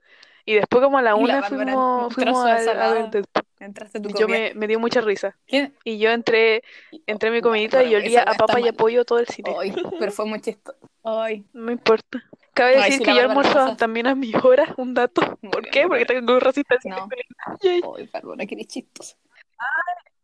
Y 0.46 0.54
después, 0.54 0.82
como 0.82 0.96
a 0.96 1.02
la 1.02 1.14
una, 1.16 1.40
Bárbara, 1.40 1.64
fuimos, 1.66 2.06
un 2.06 2.10
fuimos 2.12 2.46
a, 2.46 2.54
a 2.56 2.94
ver. 2.94 3.10
Entraste 3.58 4.00
tu 4.00 4.08
Y 4.10 4.12
yo 4.14 4.28
me, 4.28 4.52
me 4.54 4.66
dio 4.68 4.78
mucha 4.78 5.00
risa. 5.00 5.36
¿Quién? 5.46 5.74
Y 5.84 5.98
yo 5.98 6.10
entré, 6.10 6.62
entré 7.06 7.28
a 7.30 7.32
mi 7.32 7.38
Oh, 7.38 7.42
comidita 7.42 7.78
bueno, 7.78 7.90
y 7.90 7.94
olía 7.96 8.22
a 8.22 8.34
papa 8.34 8.60
y 8.60 8.62
a 8.62 8.64
mal. 8.66 8.74
pollo 8.76 9.04
todo 9.04 9.18
el 9.18 9.26
cine. 9.26 9.54
Ay, 9.58 9.72
pero 9.98 10.12
fue 10.12 10.24
muy 10.26 10.40
chistoso. 10.40 10.78
Ay, 11.04 11.44
No 11.52 11.72
importa. 11.72 12.22
Cabe 12.54 12.76
Ay, 12.76 12.90
decir 12.90 13.02
que 13.02 13.14
yo 13.14 13.22
Bárbara 13.26 13.28
almuerzo 13.30 13.76
también 13.76 14.06
a 14.06 14.14
mis 14.14 14.34
horas, 14.36 14.70
un 14.78 14.94
dato. 14.94 15.20
Muy 15.42 15.50
¿Por 15.50 15.62
bien, 15.62 15.72
qué? 15.72 15.82
Porque 15.88 16.04
Bárbara. 16.04 16.20
tengo 16.20 16.40
resistencia 16.40 16.90
No. 16.90 16.96
insulínica. 17.04 17.56
Yay. 17.62 17.82
ay, 17.98 18.06
perdona, 18.08 18.46
que 18.46 18.64
chistoso. 18.66 19.16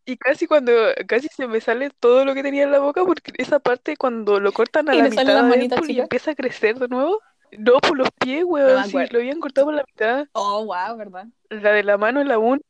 Y 0.05 0.17
casi 0.17 0.47
cuando, 0.47 0.73
casi 1.07 1.27
se 1.29 1.47
me 1.47 1.61
sale 1.61 1.89
todo 1.89 2.25
lo 2.25 2.33
que 2.33 2.43
tenía 2.43 2.63
en 2.63 2.71
la 2.71 2.79
boca, 2.79 3.05
porque 3.05 3.31
esa 3.37 3.59
parte 3.59 3.95
cuando 3.95 4.39
lo 4.39 4.51
cortan 4.51 4.89
a 4.89 4.93
Y 4.93 4.97
la 4.97 5.03
le 5.03 5.11
salen 5.11 5.27
mitad 5.27 5.35
las 5.35 5.43
de 5.43 5.49
manitas 5.49 5.89
y 5.89 5.99
empieza 5.99 6.31
a 6.31 6.35
crecer 6.35 6.77
de 6.77 6.87
nuevo. 6.89 7.21
No, 7.59 7.79
por 7.79 7.97
los 7.97 8.09
pies, 8.19 8.43
No 8.43 8.49
weón, 8.51 8.81
me 8.81 8.87
sí, 8.87 8.93
lo 9.11 9.19
habían 9.19 9.39
cortado 9.39 9.67
por 9.67 9.75
la 9.75 9.83
mitad. 9.87 10.27
Oh, 10.33 10.65
wow, 10.65 10.97
¿verdad? 10.97 11.27
La 11.49 11.71
de 11.71 11.83
la 11.83 11.97
mano 11.97 12.21
en 12.21 12.27
la 12.27 12.39
un 12.39 12.61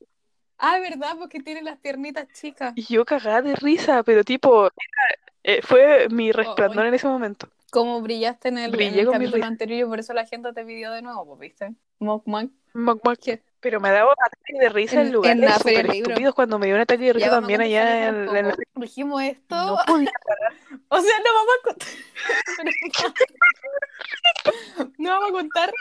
Ah, 0.57 0.79
¿verdad? 0.79 1.15
Porque 1.17 1.39
tiene 1.41 1.61
las 1.61 1.77
piernitas 1.79 2.27
chicas. 2.33 2.73
y 2.75 2.83
yo 2.83 3.05
cagada 3.05 3.41
de 3.41 3.55
risa, 3.55 4.03
pero 4.03 4.23
tipo, 4.23 4.69
eh, 5.43 5.61
fue 5.61 6.07
mi 6.09 6.31
resplandor 6.31 6.83
Ay. 6.83 6.87
en 6.89 6.93
ese 6.93 7.07
momento. 7.07 7.47
Como 7.71 8.01
brillaste 8.01 8.49
en 8.49 8.59
el, 8.59 8.79
en 8.79 8.99
el 8.99 9.09
capítulo 9.09 9.45
anterior 9.45 9.89
por 9.89 9.99
eso 9.99 10.13
la 10.13 10.25
gente 10.25 10.53
te 10.53 10.63
pidió 10.63 10.91
de 10.91 11.01
nuevo, 11.01 11.25
pues, 11.25 11.39
¿viste? 11.39 11.73
Mock, 11.99 12.25
mock. 12.27 12.49
¿Qué? 13.63 13.69
Pero 13.69 13.79
me 13.79 13.91
daba 13.91 14.11
ataque 14.11 14.59
de 14.59 14.69
risa 14.69 14.99
en, 15.01 15.07
En- 15.07 15.13
lugares 15.13 15.35
en 15.35 15.41
la 15.41 15.47
Libro. 15.93 15.93
estúpidos 15.93 16.35
cuando 16.35 16.59
me 16.59 16.65
dio 16.67 16.75
un 16.75 16.81
ataque 16.81 17.03
de 17.05 17.13
risa 17.13 17.27
Ya 17.27 17.31
también 17.31 17.61
allá 17.61 18.07
en, 18.09 18.35
en 18.35 18.47
la 18.47 18.55
esto. 19.23 19.55
No 19.55 19.77
podía 19.85 20.11
O 20.89 21.01
sea, 21.01 21.19
no 21.19 21.33
vamos 21.33 21.53
a 21.59 21.63
contar. 21.63 21.89
no 24.97 25.09
vamos 25.09 25.29
a 25.29 25.31
contar 25.31 25.71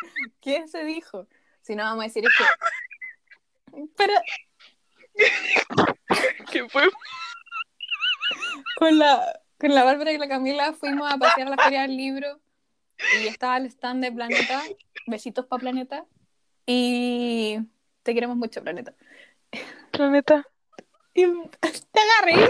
qué 0.40 0.66
se 0.68 0.85
dijo. 0.85 1.27
Si 1.61 1.75
no, 1.77 1.83
vamos 1.85 2.05
a 2.05 2.09
decir 2.09 2.25
es 2.25 2.33
que. 2.37 2.45
Pero 3.97 4.12
que 6.51 6.68
fue 6.68 6.88
con 8.77 8.99
la, 8.99 9.40
con 9.59 9.75
la 9.75 9.85
Bárbara 9.85 10.12
y 10.12 10.18
la 10.18 10.29
Camila 10.29 10.73
fuimos 10.73 11.12
a 11.12 11.18
pasear 11.18 11.49
a 11.49 11.51
la 11.51 11.57
Feria 11.62 11.83
del 11.83 11.97
Libro 11.97 12.40
y 13.23 13.27
estaba 13.27 13.57
el 13.57 13.66
stand 13.66 14.05
de 14.05 14.12
Planeta. 14.12 14.62
Besitos 15.07 15.47
para 15.47 15.61
Planeta. 15.61 16.07
Y 16.66 17.59
te 18.03 18.14
queremos 18.14 18.37
mucho, 18.37 18.62
Planeta. 18.62 18.94
planeta. 19.90 20.46
Y 21.14 21.25
te 21.90 22.01
agarré. 22.01 22.48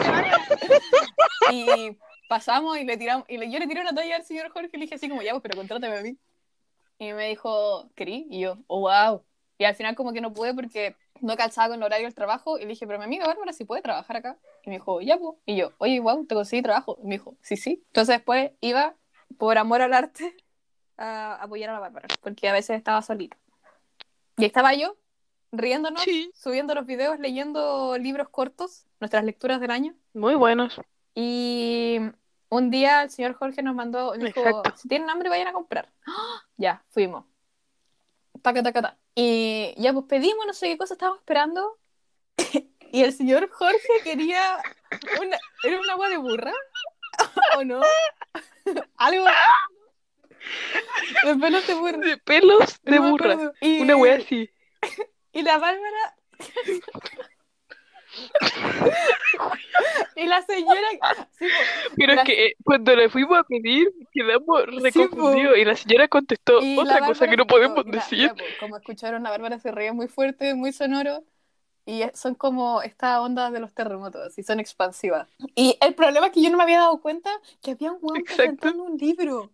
y 1.53 1.99
pasamos 2.29 2.79
y 2.79 2.85
le 2.85 2.97
tiramos, 2.97 3.25
y 3.29 3.37
le- 3.39 3.51
yo 3.51 3.59
le 3.59 3.67
tiré 3.67 3.81
una 3.81 3.95
talla 3.95 4.17
al 4.17 4.25
señor 4.25 4.51
Jorge 4.51 4.71
y 4.73 4.77
le 4.77 4.85
dije 4.85 4.95
así 4.95 5.09
como, 5.09 5.23
ya, 5.23 5.33
pues, 5.33 5.43
pero 5.43 5.57
contrátame 5.57 5.97
a 5.99 6.03
mí. 6.03 6.17
Y 6.99 7.13
me 7.13 7.29
dijo, 7.29 7.91
¿querí? 7.97 8.27
Y 8.31 8.41
yo, 8.41 8.59
oh, 8.69 8.81
wow. 8.81 9.25
Y 9.59 9.65
al 9.65 9.75
final 9.75 9.97
como 9.97 10.13
que 10.13 10.21
no 10.21 10.33
pude 10.33 10.55
porque 10.55 10.97
no 11.21 11.37
calzaba 11.37 11.69
con 11.69 11.79
el 11.79 11.83
horario 11.83 12.07
del 12.07 12.15
trabajo. 12.15 12.59
Y 12.59 12.63
le 12.63 12.69
dije, 12.69 12.87
pero 12.87 12.99
mi 12.99 13.05
amiga 13.05 13.27
Bárbara 13.27 13.53
sí 13.53 13.65
puede 13.65 13.83
trabajar 13.83 14.17
acá. 14.17 14.39
Y 14.65 14.71
me 14.71 14.77
dijo, 14.77 15.01
ya, 15.01 15.19
pues. 15.19 15.37
Y 15.47 15.57
yo, 15.57 15.73
oye, 15.79 15.99
wow, 16.01 16.25
te 16.27 16.35
conseguí 16.35 16.63
trabajo. 16.63 16.99
Y 17.03 17.07
me 17.07 17.15
dijo, 17.17 17.37
sí, 17.43 17.57
sí. 17.57 17.83
Entonces 17.89 18.17
después 18.19 18.53
iba, 18.61 18.95
por 19.39 19.59
amor 19.59 19.83
al 19.83 19.95
arte, 19.95 20.37
a 20.97 21.35
apoyar 21.43 21.71
a 21.71 21.75
la 21.75 21.81
Bárbara. 21.81 22.09
Porque 22.21 22.49
a 22.49 22.53
veces 22.53 22.77
estaba 22.77 23.03
solita. 23.03 23.37
Y 24.37 24.43
ahí 24.43 24.47
estaba 24.47 24.75
yo, 24.75 24.97
riéndonos, 25.53 26.03
Sí. 26.03 26.31
subiendo 26.35 26.75
los 26.75 26.87
videos, 26.87 27.19
leyendo 27.19 27.97
libros 27.99 28.29
cortos, 28.31 28.87
nuestras 29.01 29.25
lecturas 29.25 29.61
del 29.61 29.71
año. 29.71 29.95
Muy 30.15 30.35
buenos. 30.35 30.81
Y 31.15 31.99
un 32.49 32.71
día 32.71 33.03
el 33.03 33.11
señor 33.11 33.35
Jorge 33.35 33.63
nos 33.63 33.75
mandó, 33.75 34.13
dijo, 34.13 34.41
Exacto. 34.41 34.73
si 34.77 34.89
tienen 34.89 35.11
hambre 35.11 35.29
vayan 35.29 35.49
a 35.49 35.53
comprar. 35.53 35.91
Ya, 36.57 36.85
fuimos. 36.91 37.25
Taca, 38.41 38.63
taca, 38.63 38.83
taca. 38.83 38.99
Y 39.15 39.75
ya 39.79 39.93
pues 39.93 40.07
pedimos, 40.09 40.47
no 40.47 40.53
sé 40.53 40.69
qué 40.69 40.79
cosa 40.79 40.95
estábamos 40.95 41.19
esperando. 41.21 41.79
y 42.93 43.03
el 43.03 43.13
señor 43.13 43.51
Jorge 43.51 43.89
quería 44.05 44.59
una, 45.21 45.39
¿era 45.65 45.81
un 45.81 45.91
agua 45.91 46.09
de 46.09 46.17
burra? 46.19 46.53
¿O 47.59 47.65
no? 47.65 47.81
Algo. 48.97 49.27
De 51.25 51.37
pelos 51.37 51.67
de 51.67 51.75
burra. 51.75 51.99
De 51.99 52.17
pelos 52.19 52.81
de 52.83 52.97
No 52.99 53.11
burra. 53.11 53.53
Y- 53.61 53.81
Una 53.81 53.97
wea 53.97 54.17
así. 54.17 54.49
Y 55.35 55.43
la 55.43 55.57
Bárbara. 55.59 56.17
y 60.17 60.27
la 60.27 60.43
señora. 60.43 60.89
Sí. 61.39 61.47
Pero 61.97 62.15
La- 62.15 62.23
es 62.23 62.27
que 62.27 62.47
eh, 62.49 62.57
cuando 62.65 62.95
le 62.95 63.09
fuimos 63.09 63.39
a 63.39 63.45
pedir, 63.45 63.89
quedamos 64.13 64.65
reconfundidos. 64.83 65.57
Y 65.59 65.65
la 65.65 65.77
señora 65.77 66.09
contestó 66.09 66.61
Y 66.63 66.79
otra 66.79 67.01
cosa 67.01 67.29
que 67.29 67.37
no 67.37 67.47
podemos 67.47 67.85
la- 67.87 67.93
decir. 67.93 68.33
como 68.61 68.77
escucharon, 68.77 69.23
la 69.23 69.31
Bárbara 69.31 69.59
se 69.59 69.71
reía 69.73 69.93
muy 69.93 70.09
fuerte, 70.09 70.55
muy 70.55 70.73
sonoro. 70.73 71.25
Y 71.85 72.05
son 72.15 72.37
como 72.37 72.81
esta 72.83 73.21
onda 73.21 73.51
de 73.51 73.59
los 73.59 73.75
terremotos, 73.75 74.39
y 74.39 74.45
son 74.45 74.61
expansivas. 74.61 75.27
Y 75.57 75.77
el 75.81 75.95
problema 75.95 76.27
es 76.27 76.33
que 76.33 76.41
yo 76.41 76.49
no 76.49 76.57
me 76.57 76.63
había 76.63 76.79
dado 76.79 77.01
cuenta 77.01 77.29
que 77.61 77.73
había 77.73 77.91
un 77.91 78.17
Exacto. 78.19 78.37
presentando 78.37 78.85
un 78.85 78.97
libro. 78.99 79.51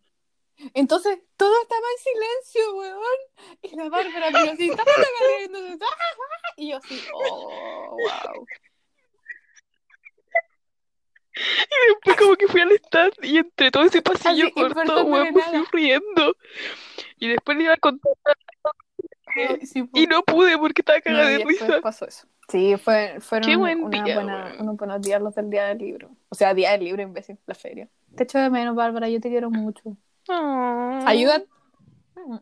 Entonces, 0.74 1.18
todo 1.36 1.52
estaba 1.62 1.80
en 1.80 2.12
silencio, 2.12 2.76
weón. 2.76 3.18
Y 3.62 3.76
la 3.76 3.88
Bárbara, 3.88 4.28
pero 4.32 4.50
así, 4.52 4.70
"Ah, 4.70 4.84
ah", 4.86 6.52
y 6.56 6.70
yo 6.70 6.76
así, 6.78 7.00
oh, 7.14 7.90
wow. 7.96 8.46
Y 11.36 11.88
después 11.92 12.16
como 12.16 12.34
que 12.36 12.48
fui 12.48 12.60
al 12.60 12.72
stand 12.72 13.12
y 13.22 13.38
entre 13.38 13.70
todo 13.70 13.84
ese 13.84 14.02
pasillo 14.02 14.46
Así, 14.46 14.52
corto, 14.52 15.04
weón, 15.04 15.32
me 15.32 15.42
fui 15.42 15.64
riendo. 15.72 16.34
Y 17.18 17.28
después 17.28 17.56
le 17.56 17.64
iba 17.64 17.74
a 17.74 17.76
contar 17.76 18.12
sí, 19.64 19.88
y 19.94 20.06
no 20.06 20.22
pude 20.22 20.58
porque 20.58 20.82
estaba 20.82 21.00
cagada 21.00 21.28
de 21.28 21.44
risa. 21.44 21.80
pasó 21.80 22.06
eso. 22.06 22.26
Sí, 22.50 22.76
fue, 22.78 23.20
fueron 23.20 23.48
Qué 23.48 23.56
buen 23.56 23.84
una 23.84 24.02
día, 24.02 24.14
buena- 24.14 24.56
unos 24.58 24.76
buenos 24.76 25.02
días 25.02 25.20
los 25.20 25.34
del 25.34 25.50
día 25.50 25.66
del 25.66 25.78
libro. 25.78 26.10
O 26.30 26.34
sea, 26.34 26.54
día 26.54 26.72
del 26.72 26.84
libro, 26.84 27.02
imbécil, 27.02 27.38
la 27.46 27.54
feria. 27.54 27.88
Te 28.16 28.24
echo 28.24 28.38
de 28.38 28.48
menos, 28.50 28.74
Bárbara, 28.74 29.08
yo 29.08 29.20
te 29.20 29.28
quiero 29.28 29.50
mucho. 29.50 29.96
Ah, 30.28 31.02
Ayuda, 31.06 31.42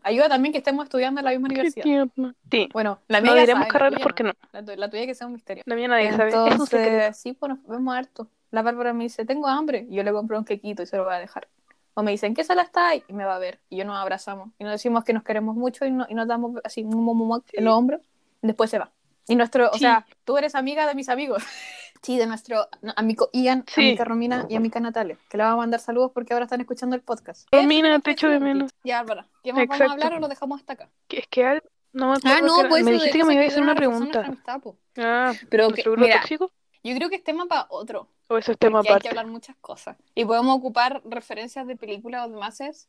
ayuda 0.03 0.29
también 0.29 0.51
que 0.51 0.57
estemos 0.59 0.83
estudiando 0.85 1.19
en 1.21 1.25
la 1.25 1.31
misma 1.31 1.47
qué 1.49 1.53
universidad. 1.55 2.07
Sí, 2.51 2.69
Bueno, 2.73 2.99
la 3.07 3.21
mía 3.21 3.31
no 3.31 3.35
ya 3.37 3.41
diremos 3.41 3.61
sabe, 3.67 3.73
la 3.73 3.79
carreras 3.79 4.01
porque 4.03 4.23
no. 4.23 4.31
La, 4.51 4.65
tu- 4.65 4.75
la 4.75 4.89
tuya 4.89 5.05
que 5.05 5.15
sea 5.15 5.27
un 5.27 5.33
misterio. 5.33 5.63
La 5.65 5.75
mía 5.75 5.87
nadie 5.87 6.11
sabe. 6.13 6.29
Es 6.29 6.35
un 6.35 6.67
secreto. 6.67 6.93
Entonces, 6.93 7.17
sí, 7.21 7.33
pues 7.33 7.49
nos 7.49 7.63
vemos 7.67 7.95
harto. 7.95 8.27
La 8.51 8.61
Bárbara 8.61 8.93
me 8.93 9.03
dice, 9.05 9.25
tengo 9.25 9.47
hambre. 9.47 9.85
Y 9.89 9.95
yo 9.95 10.03
le 10.03 10.11
compro 10.11 10.37
un 10.37 10.45
quequito 10.45 10.83
y 10.83 10.85
se 10.87 10.97
lo 10.97 11.03
voy 11.05 11.13
a 11.13 11.19
dejar. 11.19 11.47
O 11.93 12.03
me 12.03 12.11
dicen, 12.11 12.33
¿qué 12.33 12.43
sala 12.43 12.61
está 12.61 12.89
ahí? 12.89 13.03
Y 13.07 13.13
me 13.13 13.25
va 13.25 13.35
a 13.35 13.39
ver. 13.39 13.59
Y 13.69 13.77
yo 13.77 13.85
nos 13.85 13.97
abrazamos. 13.97 14.49
Y 14.59 14.63
nos 14.63 14.73
decimos 14.73 15.03
que 15.03 15.13
nos 15.13 15.23
queremos 15.23 15.55
mucho 15.55 15.85
y, 15.85 15.91
no- 15.91 16.05
y 16.09 16.13
nos 16.13 16.27
damos 16.27 16.59
así 16.63 16.83
mu, 16.83 17.41
en 17.53 17.65
los 17.65 17.73
hombros. 17.73 18.01
Después 18.41 18.69
se 18.69 18.79
va. 18.79 18.91
Y 19.27 19.35
nuestro, 19.35 19.69
o 19.69 19.73
Sí. 19.73 19.79
sea, 19.79 20.05
tú 20.23 20.37
eres 20.37 20.55
amiga 20.55 20.87
de 20.87 20.95
mis 20.95 21.09
amigos. 21.09 21.43
Sí, 22.01 22.17
de 22.17 22.25
nuestro 22.27 22.67
amigo 22.95 23.29
Ian, 23.33 23.63
Sí. 23.67 23.81
amiga 23.81 24.05
Romina 24.05 24.45
y 24.49 24.55
amiga 24.55 24.79
Natalia, 24.79 25.17
que 25.29 25.37
le 25.37 25.43
vamos 25.43 25.55
a 25.55 25.57
mandar 25.63 25.79
saludos 25.79 26.11
porque 26.13 26.33
ahora 26.33 26.45
están 26.45 26.61
escuchando 26.61 26.95
el 26.95 27.01
podcast. 27.01 27.47
Romina, 27.51 27.99
te 27.99 28.11
echo 28.11 28.29
de 28.29 28.39
menos. 28.39 28.71
Ya, 28.83 28.99
Bárbara, 29.03 29.27
¿qué 29.43 29.51
más 29.53 29.61
vamos 29.67 29.71
a 29.71 29.75
Exacto. 29.83 29.93
hablar 29.93 30.13
o 30.13 30.19
lo 30.21 30.27
dejamos 30.27 30.59
hasta 30.61 30.73
acá? 30.73 30.89
Que 31.07 31.19
Es 31.19 31.27
que 31.27 31.45
al- 31.45 31.63
no 31.93 32.07
me 32.07 32.13
Ah, 32.13 32.17
acuerdo 32.17 32.47
no, 32.47 32.53
qué 32.55 32.59
era. 32.61 32.69
pues 32.69 32.83
Me 32.83 32.91
dijiste 32.91 33.17
que 33.17 33.23
me 33.25 33.33
iba 33.33 33.41
a 33.41 33.45
que 33.45 33.51
hacer 33.51 33.63
una 33.63 33.75
pregunta. 33.75 34.25
amistad. 34.25 34.61
Ah, 34.97 35.33
Pero 35.49 35.63
que, 35.67 35.69
¿nuestro 35.73 35.91
grupo 35.93 36.05
mira, 36.07 36.19
tóxico? 36.21 36.51
yo 36.83 36.95
creo 36.95 37.09
que 37.09 37.15
es 37.15 37.23
tema 37.23 37.45
para 37.47 37.65
otro. 37.69 38.07
¿O 38.29 38.37
eso 38.37 38.51
es 38.51 38.57
tema 38.57 38.79
Porque 38.79 38.89
hay 38.89 38.99
que 38.99 39.07
aparte? 39.07 39.09
hablar 39.19 39.27
muchas 39.27 39.55
cosas. 39.57 39.97
Y 40.13 40.25
podemos 40.25 40.55
ocupar 40.57 41.01
referencias 41.05 41.65
de 41.65 41.75
películas 41.75 42.27
o 42.27 42.29
demás 42.29 42.87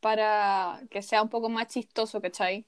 para 0.00 0.80
que 0.90 1.02
sea 1.02 1.22
un 1.22 1.28
poco 1.28 1.48
más 1.48 1.66
chistoso, 1.68 2.20
¿cachai? 2.20 2.66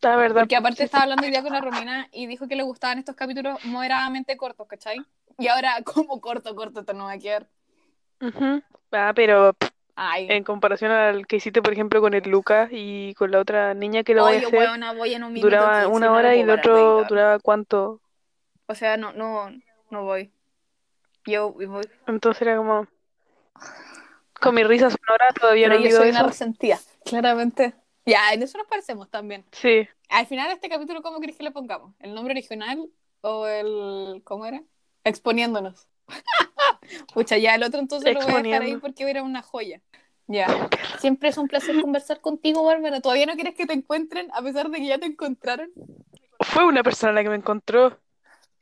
La 0.00 0.16
verdad. 0.16 0.42
Porque 0.42 0.56
aparte 0.56 0.84
estaba 0.84 1.02
hablando 1.04 1.24
hoy 1.24 1.30
día 1.30 1.42
con 1.42 1.52
la 1.52 1.60
Romina 1.60 2.08
y 2.12 2.26
dijo 2.26 2.46
que 2.46 2.56
le 2.56 2.62
gustaban 2.62 2.98
estos 2.98 3.16
capítulos 3.16 3.64
moderadamente 3.64 4.36
cortos, 4.36 4.66
¿cachai? 4.68 5.04
Y 5.38 5.48
ahora, 5.48 5.82
como 5.84 6.20
corto, 6.20 6.54
corto, 6.54 6.80
esto 6.80 6.92
no 6.92 7.04
va 7.04 7.12
a 7.12 7.18
quedar. 7.18 7.46
Ujú. 8.20 8.62
Ah, 8.92 9.12
pero 9.14 9.56
Ay, 9.94 10.26
en 10.30 10.44
comparación 10.44 10.92
al 10.92 11.26
que 11.26 11.36
hiciste, 11.36 11.62
por 11.62 11.72
ejemplo, 11.72 12.00
con 12.00 12.14
el 12.14 12.28
Lucas 12.28 12.68
y 12.72 13.14
con 13.14 13.30
la 13.30 13.40
otra 13.40 13.74
niña 13.74 14.02
que 14.02 14.14
lo 14.14 14.22
voy 14.22 14.34
a 14.34 14.38
hacer, 14.38 14.70
voy 14.96 15.14
en 15.14 15.24
un 15.24 15.34
duraba 15.34 15.82
15, 15.82 15.96
una 15.96 16.12
hora 16.12 16.36
y 16.36 16.40
el 16.40 16.50
otro 16.50 17.04
duraba 17.04 17.38
cuánto. 17.38 18.00
O 18.66 18.74
sea, 18.74 18.96
no, 18.96 19.12
no, 19.12 19.50
no 19.90 20.04
voy. 20.04 20.30
Yo 21.26 21.52
voy. 21.52 21.88
Entonces 22.06 22.42
era 22.42 22.56
como. 22.56 22.86
Con 24.40 24.54
mi 24.54 24.62
risa 24.62 24.88
sonora 24.90 25.28
todavía 25.38 25.68
no 25.68 25.74
yo 25.74 25.80
olvido 25.80 26.00
soy 26.00 26.10
una 26.10 26.20
eso. 26.20 26.28
resentida, 26.28 26.78
claramente. 27.04 27.74
Ya, 28.08 28.32
en 28.32 28.42
eso 28.42 28.58
nos 28.58 28.66
parecemos 28.66 29.10
también. 29.10 29.44
Sí, 29.52 29.86
Al 30.08 30.26
final 30.26 30.48
de 30.48 30.54
este 30.54 30.68
capítulo, 30.68 31.02
¿cómo 31.02 31.20
querés 31.20 31.36
que 31.36 31.44
le 31.44 31.50
pongamos? 31.50 31.94
¿El 32.00 32.14
nombre 32.14 32.32
original 32.32 32.88
o 33.20 33.46
el... 33.46 34.22
¿Cómo 34.24 34.46
era? 34.46 34.62
Exponiéndonos. 35.04 35.86
Pucha, 37.14 37.36
ya 37.36 37.54
el 37.54 37.62
otro 37.62 37.80
entonces 37.80 38.14
lo 38.14 38.20
voy 38.20 38.32
a 38.32 38.42
dejar 38.42 38.62
ahí 38.62 38.76
porque 38.76 39.08
era 39.08 39.22
una 39.22 39.42
joya. 39.42 39.80
Ya. 40.26 40.68
Siempre 40.98 41.30
es 41.30 41.38
un 41.38 41.48
placer 41.48 41.80
conversar 41.80 42.20
contigo, 42.20 42.62
Bárbara. 42.62 43.00
¿Todavía 43.00 43.26
no 43.26 43.34
quieres 43.34 43.54
que 43.54 43.66
te 43.66 43.72
encuentren 43.72 44.28
a 44.32 44.42
pesar 44.42 44.68
de 44.70 44.78
que 44.78 44.86
ya 44.86 44.98
te 44.98 45.06
encontraron? 45.06 45.70
Fue 46.40 46.64
una 46.64 46.82
persona 46.82 47.12
la 47.12 47.22
que 47.22 47.30
me 47.30 47.36
encontró 47.36 47.98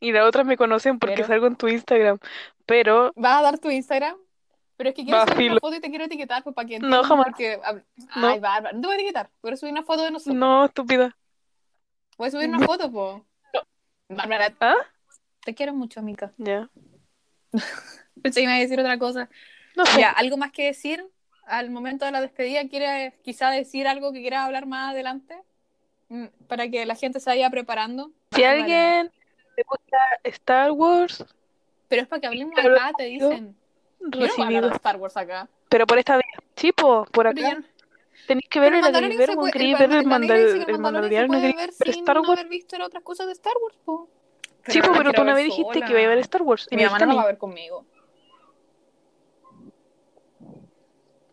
y 0.00 0.12
las 0.12 0.24
otras 0.26 0.46
me 0.46 0.56
conocen 0.56 0.98
porque 0.98 1.16
Pero- 1.16 1.26
salgo 1.28 1.46
en 1.46 1.56
tu 1.56 1.68
Instagram, 1.68 2.18
pero 2.66 3.12
¿Vas 3.16 3.38
a 3.38 3.42
dar 3.42 3.58
tu 3.58 3.70
Instagram? 3.70 4.16
Pero 4.76 4.90
es 4.90 4.94
que 4.94 5.04
quiero 5.04 5.18
Va, 5.18 5.26
subir 5.26 5.50
una 5.52 5.60
foto 5.60 5.76
y 5.76 5.80
te 5.80 5.88
quiero 5.88 6.04
etiquetar 6.04 6.42
pues, 6.44 6.54
para 6.54 6.68
que 6.68 6.78
No, 6.78 7.02
jamás. 7.02 7.26
porque- 7.26 7.58
Ay, 7.64 7.82
No. 8.20 8.40
Bárbara, 8.40 8.72
no 8.72 8.80
te 8.82 8.86
voy 8.86 8.94
a 8.96 8.98
etiquetar. 8.98 9.30
Voy 9.42 9.56
subir 9.56 9.72
una 9.72 9.82
foto 9.82 10.02
de 10.02 10.10
nosotros. 10.10 10.36
no, 10.36 10.64
estúpida. 10.66 11.16
Voy 12.18 12.28
a 12.28 12.30
subir 12.30 12.48
una 12.48 12.60
foto, 12.60 12.90
po. 12.90 13.24
Bárbara, 14.08 14.54
¿Ah? 14.60 14.74
te 15.44 15.54
quiero 15.54 15.72
mucho, 15.74 16.00
amiga. 16.00 16.32
Ya. 16.36 16.68
Pensé 18.22 18.40
que 18.40 18.46
me 18.46 18.52
iba 18.52 18.58
a 18.58 18.62
decir 18.62 18.78
otra 18.80 18.98
cosa. 18.98 19.28
No 19.76 19.84
sé. 19.86 20.00
Ya, 20.00 20.10
¿algo 20.10 20.36
más 20.36 20.52
que 20.52 20.64
decir? 20.66 21.04
Al 21.46 21.70
momento 21.70 22.04
de 22.04 22.10
la 22.12 22.20
despedida, 22.20 22.66
¿quieres 22.68 23.14
quizá 23.22 23.50
decir 23.50 23.86
algo 23.86 24.12
que 24.12 24.20
quieras 24.20 24.44
hablar 24.44 24.66
más 24.66 24.90
adelante? 24.92 25.36
Mm, 26.08 26.26
Para 26.48 26.68
que 26.68 26.84
la 26.86 26.94
gente 26.96 27.20
se 27.20 27.30
vaya 27.30 27.50
preparando. 27.50 28.10
Si 28.32 28.42
Bárbara. 28.42 28.60
alguien 28.60 29.12
le 29.56 29.62
gusta 29.68 29.98
Star 30.24 30.70
Wars, 30.72 31.24
Pero 31.88 32.02
es 32.02 32.08
para 32.08 32.20
que 32.20 32.26
hablemos 32.26 32.58
acá, 32.58 32.92
te 32.96 33.04
dicen. 33.04 33.56
No 34.00 34.20
recibido. 34.20 34.72
Star 34.72 34.96
Wars 34.96 35.16
acá. 35.16 35.48
Pero 35.68 35.86
por 35.86 35.98
esta 35.98 36.16
vía. 36.16 36.24
Sí, 36.56 36.72
po, 36.72 37.04
por 37.06 37.26
acá. 37.26 37.58
Tenéis 38.26 38.48
que 38.48 38.58
ver 38.60 38.70
pero 38.72 38.76
el 38.78 38.82
Mandalorian 38.82 39.36
puede- 39.36 39.50
el 39.52 39.74
ver 39.76 39.82
el, 39.82 40.06
Mandalorian 40.06 40.08
mandal, 40.08 40.36
dice 40.46 40.64
que 40.66 40.72
el 40.72 40.78
Mandalorian 40.78 40.78
se 40.78 40.78
Mandaloriano, 40.80 41.28
puede 41.28 41.40
queréis 41.40 41.56
ver 41.56 41.70
ver 41.86 41.94
sin 41.94 42.02
Star 42.02 42.16
no 42.16 42.22
Wars. 42.22 42.40
haber 42.40 42.50
visto 42.50 42.78
las 42.78 42.86
otras 42.88 43.02
cosas 43.04 43.26
de 43.26 43.32
Star 43.32 43.54
Wars, 43.62 43.76
po. 43.84 44.08
Sí, 44.66 44.80
Pero 44.80 44.82
po, 44.82 44.90
la 44.92 44.98
pero 44.98 45.12
tú 45.12 45.22
una 45.22 45.34
vez 45.34 45.44
dijiste 45.44 45.80
que 45.82 45.92
iba 45.92 46.00
a 46.00 46.08
ver 46.08 46.18
Star 46.18 46.42
Wars. 46.42 46.66
Y 46.70 46.76
Mi 46.76 46.82
me 46.82 46.90
mamá 46.90 47.06
no 47.06 47.16
va 47.16 47.22
a 47.22 47.26
ver 47.26 47.38
conmigo. 47.38 47.84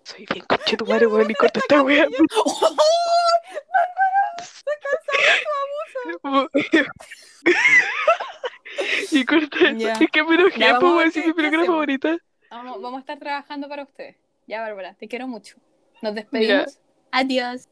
Soy 0.04 0.26
bien 0.32 0.46
conchetumare, 0.46 1.08
weón, 1.08 1.32
y 1.32 1.34
corta 1.34 1.60
esta 1.60 1.82
wea. 1.82 2.08
Y 9.12 9.26
corta 9.26 9.72
Ya. 9.76 9.94
Es 9.94 10.10
que 10.12 10.24
me 10.24 10.36
enojé, 10.36 10.74
po, 10.80 10.96
mi 10.96 11.34
película 11.34 11.66
favorita. 11.66 12.18
Vamos, 12.54 12.82
vamos 12.82 12.98
a 12.98 13.02
estar 13.02 13.18
trabajando 13.18 13.68
para 13.68 13.84
ustedes. 13.84 14.16
Ya, 14.46 14.62
Bárbara, 14.62 14.94
te 14.94 15.08
quiero 15.08 15.28
mucho. 15.28 15.58
Nos 16.04 16.14
despedimos. 16.14 16.80
Adiós. 17.12 17.62